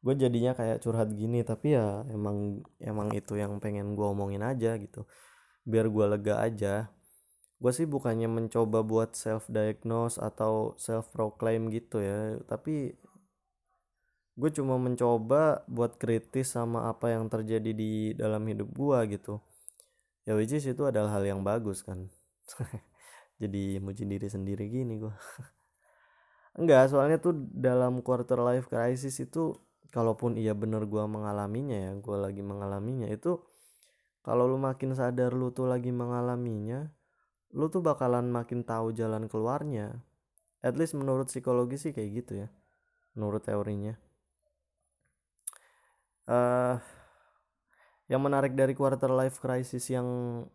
Gue 0.00 0.16
jadinya 0.16 0.56
kayak 0.56 0.80
curhat 0.80 1.12
gini 1.12 1.44
tapi 1.44 1.76
ya 1.76 2.08
emang 2.08 2.64
emang 2.80 3.12
itu 3.12 3.36
yang 3.36 3.60
pengen 3.60 3.92
gue 3.92 4.06
omongin 4.06 4.40
aja 4.40 4.78
gitu. 4.80 5.04
Biar 5.66 5.92
gue 5.92 6.06
lega 6.08 6.40
aja 6.40 6.88
gue 7.60 7.72
sih 7.76 7.84
bukannya 7.84 8.26
mencoba 8.26 8.80
buat 8.80 9.12
self 9.12 9.46
diagnose 9.52 10.16
atau 10.16 10.74
self 10.80 11.12
proclaim 11.12 11.68
gitu 11.68 12.00
ya 12.00 12.40
tapi 12.48 12.96
gue 14.40 14.50
cuma 14.56 14.80
mencoba 14.80 15.60
buat 15.68 16.00
kritis 16.00 16.56
sama 16.56 16.88
apa 16.88 17.12
yang 17.12 17.28
terjadi 17.28 17.76
di 17.76 18.16
dalam 18.16 18.40
hidup 18.48 18.72
gue 18.72 18.98
gitu. 19.20 19.36
Ya 20.24 20.32
which 20.32 20.56
is 20.56 20.64
itu 20.64 20.80
adalah 20.88 21.12
hal 21.20 21.24
yang 21.28 21.44
bagus 21.44 21.84
kan. 21.84 22.08
Jadi 23.42 23.80
muji 23.80 24.04
diri 24.04 24.28
sendiri 24.28 24.68
gini 24.68 25.00
gua. 25.00 25.16
Enggak 26.60 26.92
soalnya 26.92 27.16
tuh 27.16 27.32
dalam 27.56 28.04
quarter 28.04 28.36
life 28.44 28.68
crisis 28.68 29.16
itu 29.16 29.56
kalaupun 29.88 30.36
iya 30.36 30.52
bener 30.52 30.84
gua 30.84 31.08
mengalaminya 31.08 31.74
ya 31.74 31.92
gua 31.98 32.28
lagi 32.28 32.44
mengalaminya 32.44 33.08
itu 33.08 33.40
kalau 34.20 34.44
lu 34.44 34.60
makin 34.60 34.92
sadar 34.92 35.32
lu 35.32 35.50
tuh 35.56 35.66
lagi 35.66 35.88
mengalaminya 35.88 36.92
lu 37.50 37.66
tuh 37.66 37.82
bakalan 37.82 38.30
makin 38.30 38.62
tahu 38.62 38.94
jalan 38.94 39.26
keluarnya. 39.26 40.02
At 40.60 40.76
least 40.76 40.92
menurut 40.92 41.32
psikologi 41.32 41.80
sih 41.80 41.92
kayak 41.96 42.10
gitu 42.24 42.32
ya 42.46 42.48
menurut 43.16 43.42
teorinya. 43.42 43.96
Uh, 46.30 46.78
yang 48.06 48.22
menarik 48.22 48.54
dari 48.54 48.74
quarter 48.74 49.10
life 49.10 49.42
crisis 49.42 49.90
yang 49.90 50.06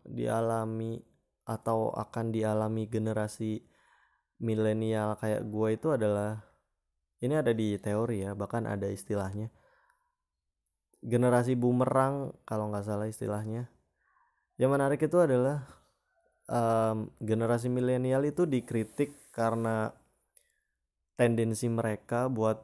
dialami 0.04 1.00
atau 1.46 1.92
akan 1.92 2.32
dialami 2.32 2.88
generasi 2.88 3.60
milenial 4.40 5.16
kayak 5.16 5.48
gue 5.48 5.68
itu 5.72 5.88
adalah 5.88 6.44
ini 7.24 7.32
ada 7.32 7.56
di 7.56 7.76
teori 7.80 8.24
ya 8.24 8.32
bahkan 8.36 8.64
ada 8.68 8.88
istilahnya. 8.88 9.52
Generasi 11.00 11.54
bumerang 11.56 12.34
kalau 12.48 12.72
nggak 12.72 12.84
salah 12.84 13.08
istilahnya. 13.08 13.68
Yang 14.56 14.70
menarik 14.72 15.00
itu 15.00 15.16
adalah 15.20 15.75
um, 16.50 17.10
generasi 17.18 17.70
milenial 17.70 18.22
itu 18.26 18.46
dikritik 18.46 19.14
karena 19.34 19.90
tendensi 21.16 21.66
mereka 21.66 22.28
buat 22.28 22.62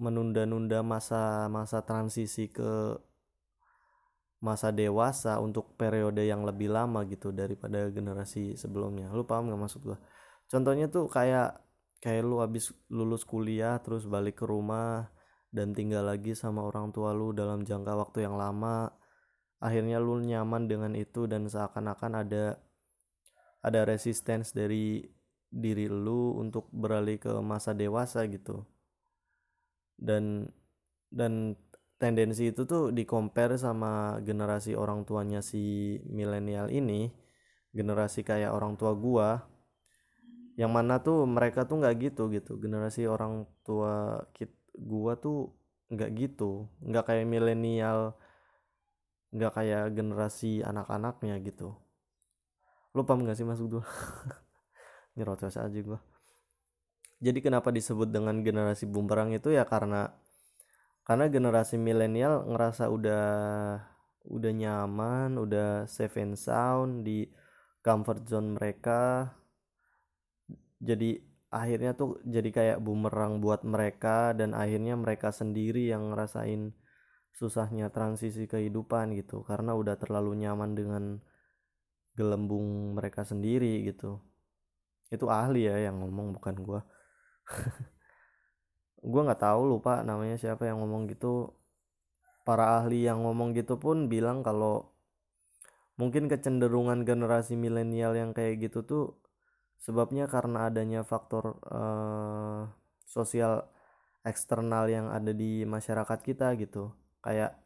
menunda-nunda 0.00 0.80
masa-masa 0.80 1.84
transisi 1.84 2.48
ke 2.48 2.96
masa 4.40 4.72
dewasa 4.72 5.36
untuk 5.36 5.76
periode 5.76 6.24
yang 6.24 6.48
lebih 6.48 6.72
lama 6.72 7.04
gitu 7.04 7.28
daripada 7.28 7.92
generasi 7.92 8.56
sebelumnya. 8.56 9.12
Lu 9.12 9.28
paham 9.28 9.52
gak 9.52 9.60
maksud 9.60 9.80
gua? 9.84 9.98
Contohnya 10.48 10.88
tuh 10.88 11.06
kayak 11.12 11.60
kayak 12.00 12.24
lu 12.24 12.40
habis 12.40 12.72
lulus 12.88 13.28
kuliah 13.28 13.76
terus 13.84 14.08
balik 14.08 14.40
ke 14.40 14.48
rumah 14.48 15.12
dan 15.52 15.76
tinggal 15.76 16.08
lagi 16.08 16.32
sama 16.32 16.64
orang 16.64 16.88
tua 16.88 17.12
lu 17.12 17.36
dalam 17.36 17.60
jangka 17.68 17.92
waktu 17.92 18.24
yang 18.24 18.40
lama. 18.40 18.88
Akhirnya 19.60 20.00
lu 20.00 20.16
nyaman 20.24 20.64
dengan 20.64 20.96
itu 20.96 21.28
dan 21.28 21.44
seakan-akan 21.44 22.24
ada 22.24 22.56
ada 23.60 23.84
resistance 23.84 24.56
dari 24.56 25.04
diri 25.50 25.90
lu 25.90 26.38
untuk 26.38 26.70
beralih 26.70 27.18
ke 27.20 27.32
masa 27.42 27.76
dewasa 27.76 28.24
gitu. 28.30 28.64
Dan 30.00 30.48
dan 31.10 31.58
tendensi 32.00 32.48
itu 32.48 32.64
tuh 32.64 32.94
di 32.94 33.04
compare 33.04 33.60
sama 33.60 34.22
generasi 34.24 34.72
orang 34.72 35.04
tuanya 35.04 35.44
si 35.44 35.98
milenial 36.08 36.72
ini 36.72 37.12
generasi 37.76 38.24
kayak 38.24 38.54
orang 38.56 38.74
tua 38.80 38.96
gua 38.96 39.28
yang 40.56 40.72
mana 40.72 41.00
tuh 41.00 41.24
mereka 41.28 41.64
tuh 41.68 41.80
nggak 41.80 41.96
gitu 42.10 42.22
gitu. 42.32 42.56
Generasi 42.62 43.04
orang 43.08 43.44
tua 43.66 44.24
kit 44.32 44.52
gua 44.76 45.16
tuh 45.20 45.52
nggak 45.92 46.10
gitu. 46.16 46.68
Nggak 46.80 47.04
kayak 47.12 47.26
milenial 47.28 48.16
nggak 49.30 49.52
kayak 49.54 49.94
generasi 49.94 50.58
anak-anaknya 50.66 51.38
gitu 51.46 51.78
lu 52.94 53.02
paham 53.06 53.22
gak 53.26 53.38
sih 53.38 53.46
maksud 53.46 53.66
gua? 53.70 53.84
Nyerocos 55.16 55.56
aja 55.58 55.80
gua. 55.82 56.00
Jadi 57.20 57.38
kenapa 57.44 57.68
disebut 57.68 58.08
dengan 58.08 58.40
generasi 58.40 58.88
bumerang 58.88 59.36
itu 59.36 59.52
ya 59.52 59.68
karena 59.68 60.08
karena 61.04 61.28
generasi 61.28 61.76
milenial 61.76 62.48
ngerasa 62.48 62.88
udah 62.88 63.26
udah 64.30 64.52
nyaman 64.52 65.36
udah 65.36 65.84
safe 65.84 66.20
and 66.20 66.40
sound 66.40 67.04
di 67.04 67.28
comfort 67.84 68.24
zone 68.24 68.56
mereka. 68.56 69.32
Jadi 70.80 71.20
akhirnya 71.52 71.92
tuh 71.92 72.24
jadi 72.24 72.48
kayak 72.48 72.78
bumerang 72.80 73.44
buat 73.44 73.68
mereka 73.68 74.32
dan 74.32 74.56
akhirnya 74.56 74.96
mereka 74.96 75.28
sendiri 75.28 75.92
yang 75.92 76.14
ngerasain 76.14 76.72
susahnya 77.36 77.92
transisi 77.92 78.48
kehidupan 78.48 79.12
gitu. 79.16 79.44
Karena 79.44 79.76
udah 79.76 79.96
terlalu 80.00 80.40
nyaman 80.40 80.72
dengan 80.72 81.04
gelembung 82.20 82.92
mereka 82.92 83.24
sendiri 83.24 83.88
gitu. 83.88 84.20
Itu 85.08 85.32
ahli 85.32 85.64
ya 85.64 85.88
yang 85.88 86.04
ngomong 86.04 86.36
bukan 86.36 86.56
gua. 86.60 86.80
Gue 89.12 89.20
nggak 89.24 89.40
tahu 89.40 89.62
lupa 89.64 90.04
namanya 90.04 90.36
siapa 90.36 90.68
yang 90.68 90.84
ngomong 90.84 91.08
gitu. 91.08 91.56
Para 92.44 92.76
ahli 92.80 93.08
yang 93.08 93.24
ngomong 93.24 93.56
gitu 93.56 93.80
pun 93.80 94.12
bilang 94.12 94.44
kalau 94.44 94.92
mungkin 95.96 96.28
kecenderungan 96.28 97.04
generasi 97.08 97.56
milenial 97.56 98.16
yang 98.16 98.32
kayak 98.32 98.68
gitu 98.68 98.80
tuh 98.84 99.04
sebabnya 99.80 100.28
karena 100.28 100.68
adanya 100.68 101.00
faktor 101.04 101.60
uh, 101.68 102.68
sosial 103.04 103.68
eksternal 104.24 104.88
yang 104.92 105.08
ada 105.08 105.32
di 105.32 105.64
masyarakat 105.64 106.18
kita 106.20 106.56
gitu. 106.60 106.92
Kayak 107.24 107.56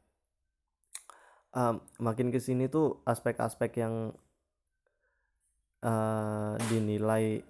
uh, 1.55 1.78
makin 2.02 2.34
ke 2.34 2.38
sini 2.42 2.66
tuh 2.70 3.02
aspek-aspek 3.07 3.82
yang 3.82 4.14
uh, 5.85 6.57
dinilai 6.72 7.45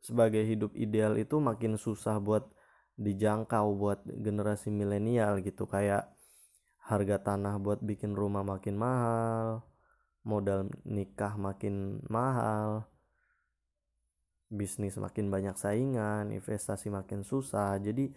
sebagai 0.00 0.46
hidup 0.46 0.70
ideal 0.78 1.18
itu 1.18 1.42
makin 1.42 1.74
susah 1.74 2.22
buat 2.22 2.46
dijangkau 2.96 3.74
buat 3.74 4.00
generasi 4.06 4.70
milenial 4.70 5.42
gitu. 5.42 5.66
Kayak 5.66 6.14
harga 6.86 7.34
tanah 7.34 7.58
buat 7.58 7.82
bikin 7.82 8.14
rumah 8.14 8.46
makin 8.46 8.78
mahal 8.78 9.66
modal 10.26 10.66
nikah 10.82 11.38
makin 11.38 12.02
mahal 12.10 12.86
bisnis 14.46 14.94
makin 14.98 15.26
banyak 15.30 15.58
saingan 15.58 16.30
investasi 16.30 16.90
makin 16.90 17.26
susah. 17.26 17.78
Jadi 17.82 18.14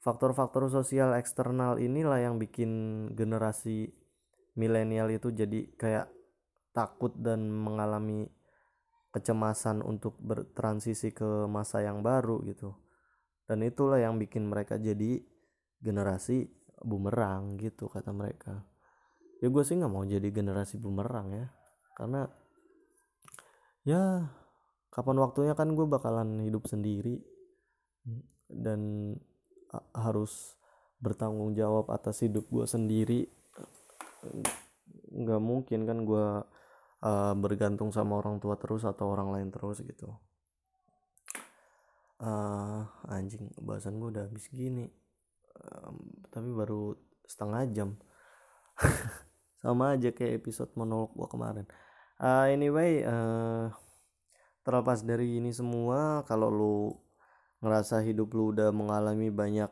faktor-faktor 0.00 0.72
sosial 0.72 1.12
eksternal 1.16 1.76
inilah 1.76 2.24
yang 2.24 2.40
bikin 2.40 3.04
generasi 3.12 3.92
milenial 4.56 5.12
itu 5.12 5.28
jadi 5.28 5.68
kayak 5.76 6.08
takut 6.70 7.12
dan 7.18 7.50
mengalami 7.50 8.30
kecemasan 9.10 9.82
untuk 9.82 10.14
bertransisi 10.22 11.10
ke 11.10 11.50
masa 11.50 11.82
yang 11.82 12.00
baru 12.00 12.42
gitu. 12.46 12.74
Dan 13.50 13.66
itulah 13.66 13.98
yang 13.98 14.14
bikin 14.22 14.46
mereka 14.46 14.78
jadi 14.78 15.18
generasi 15.82 16.46
bumerang 16.86 17.58
gitu 17.58 17.90
kata 17.90 18.14
mereka. 18.14 18.62
Ya 19.42 19.50
gue 19.50 19.62
sih 19.66 19.74
nggak 19.74 19.90
mau 19.90 20.06
jadi 20.06 20.30
generasi 20.30 20.78
bumerang 20.78 21.34
ya. 21.34 21.46
Karena 21.98 22.30
ya 23.82 24.30
kapan 24.94 25.18
waktunya 25.18 25.58
kan 25.58 25.74
gue 25.74 25.86
bakalan 25.90 26.46
hidup 26.46 26.70
sendiri. 26.70 27.18
Dan 28.46 29.14
harus 29.94 30.54
bertanggung 31.02 31.58
jawab 31.58 31.90
atas 31.90 32.22
hidup 32.22 32.46
gue 32.46 32.66
sendiri. 32.70 33.26
Nggak 35.10 35.42
mungkin 35.42 35.82
kan 35.82 36.06
gue 36.06 36.26
uh, 37.04 37.34
bergantung 37.36 37.92
sama 37.92 38.20
orang 38.20 38.40
tua 38.40 38.56
terus 38.56 38.84
atau 38.84 39.12
orang 39.12 39.32
lain 39.34 39.48
terus 39.52 39.80
gitu. 39.84 40.12
Uh, 42.20 42.84
anjing 43.08 43.48
bahasan 43.56 43.96
gue 43.96 44.08
udah 44.12 44.28
habis 44.28 44.48
gini. 44.52 44.92
Um, 45.56 46.24
tapi 46.28 46.48
baru 46.52 46.96
setengah 47.24 47.62
jam. 47.72 47.90
Sama 49.64 49.96
aja 49.96 50.12
kayak 50.12 50.40
episode 50.40 50.72
monolog 50.76 51.12
gue 51.16 51.28
kemarin. 51.28 51.66
Uh, 52.20 52.48
anyway 52.52 53.00
uh, 53.04 53.72
terlepas 54.60 55.00
dari 55.00 55.40
ini 55.40 55.52
semua 55.56 56.20
kalau 56.28 56.48
lu 56.52 56.76
ngerasa 57.64 58.04
hidup 58.04 58.32
lu 58.36 58.52
udah 58.52 58.68
mengalami 58.72 59.32
banyak 59.32 59.68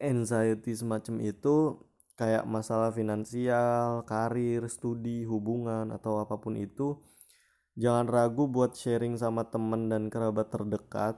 anxiety 0.00 0.72
semacam 0.72 1.20
itu 1.20 1.76
kayak 2.20 2.44
masalah 2.44 2.92
finansial, 2.92 4.04
karir, 4.04 4.68
studi, 4.68 5.24
hubungan 5.24 5.88
atau 5.88 6.20
apa 6.20 6.36
pun 6.36 6.52
itu 6.60 7.00
jangan 7.80 8.04
ragu 8.12 8.44
buat 8.44 8.76
sharing 8.76 9.16
sama 9.16 9.48
temen 9.48 9.88
dan 9.88 10.12
kerabat 10.12 10.52
terdekat. 10.52 11.16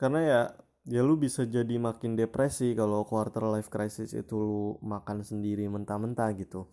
Karena 0.00 0.20
ya 0.24 0.40
ya 0.88 1.04
lu 1.04 1.20
bisa 1.20 1.44
jadi 1.44 1.76
makin 1.76 2.16
depresi 2.16 2.72
kalau 2.72 3.04
quarter 3.04 3.44
life 3.52 3.68
crisis 3.68 4.16
itu 4.16 4.32
lu 4.40 4.80
makan 4.80 5.20
sendiri 5.20 5.68
mentah-mentah 5.68 6.32
gitu. 6.40 6.72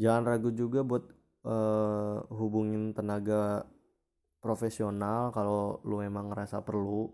Jangan 0.00 0.24
ragu 0.24 0.48
juga 0.56 0.80
buat 0.80 1.04
uh, 1.44 2.24
hubungin 2.32 2.96
tenaga 2.96 3.68
profesional 4.40 5.28
kalau 5.36 5.84
lu 5.84 6.00
emang 6.00 6.32
ngerasa 6.32 6.64
perlu. 6.64 7.12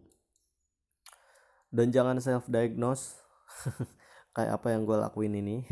Dan 1.66 1.90
jangan 1.90 2.22
self 2.22 2.46
diagnose 2.46 3.18
kayak 4.36 4.60
apa 4.60 4.76
yang 4.76 4.84
gue 4.84 4.96
lakuin 5.00 5.32
ini. 5.40 5.64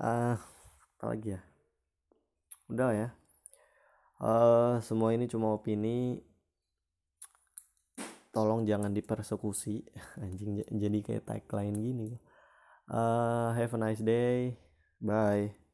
Uh, 0.00 0.40
apa 0.96 1.04
lagi 1.12 1.36
ya? 1.36 1.40
Udah 2.72 2.90
ya. 2.96 3.08
Uh, 4.16 4.80
semua 4.80 5.12
ini 5.12 5.28
cuma 5.28 5.52
opini. 5.52 6.24
Tolong 8.32 8.64
jangan 8.64 8.96
dipersekusi. 8.96 9.84
Anjing 10.24 10.64
jadi 10.72 10.98
kayak 11.04 11.28
tagline 11.28 11.76
gini. 11.76 12.16
Uh, 12.88 13.52
have 13.52 13.76
a 13.76 13.78
nice 13.78 14.00
day. 14.00 14.56
Bye 14.96 15.65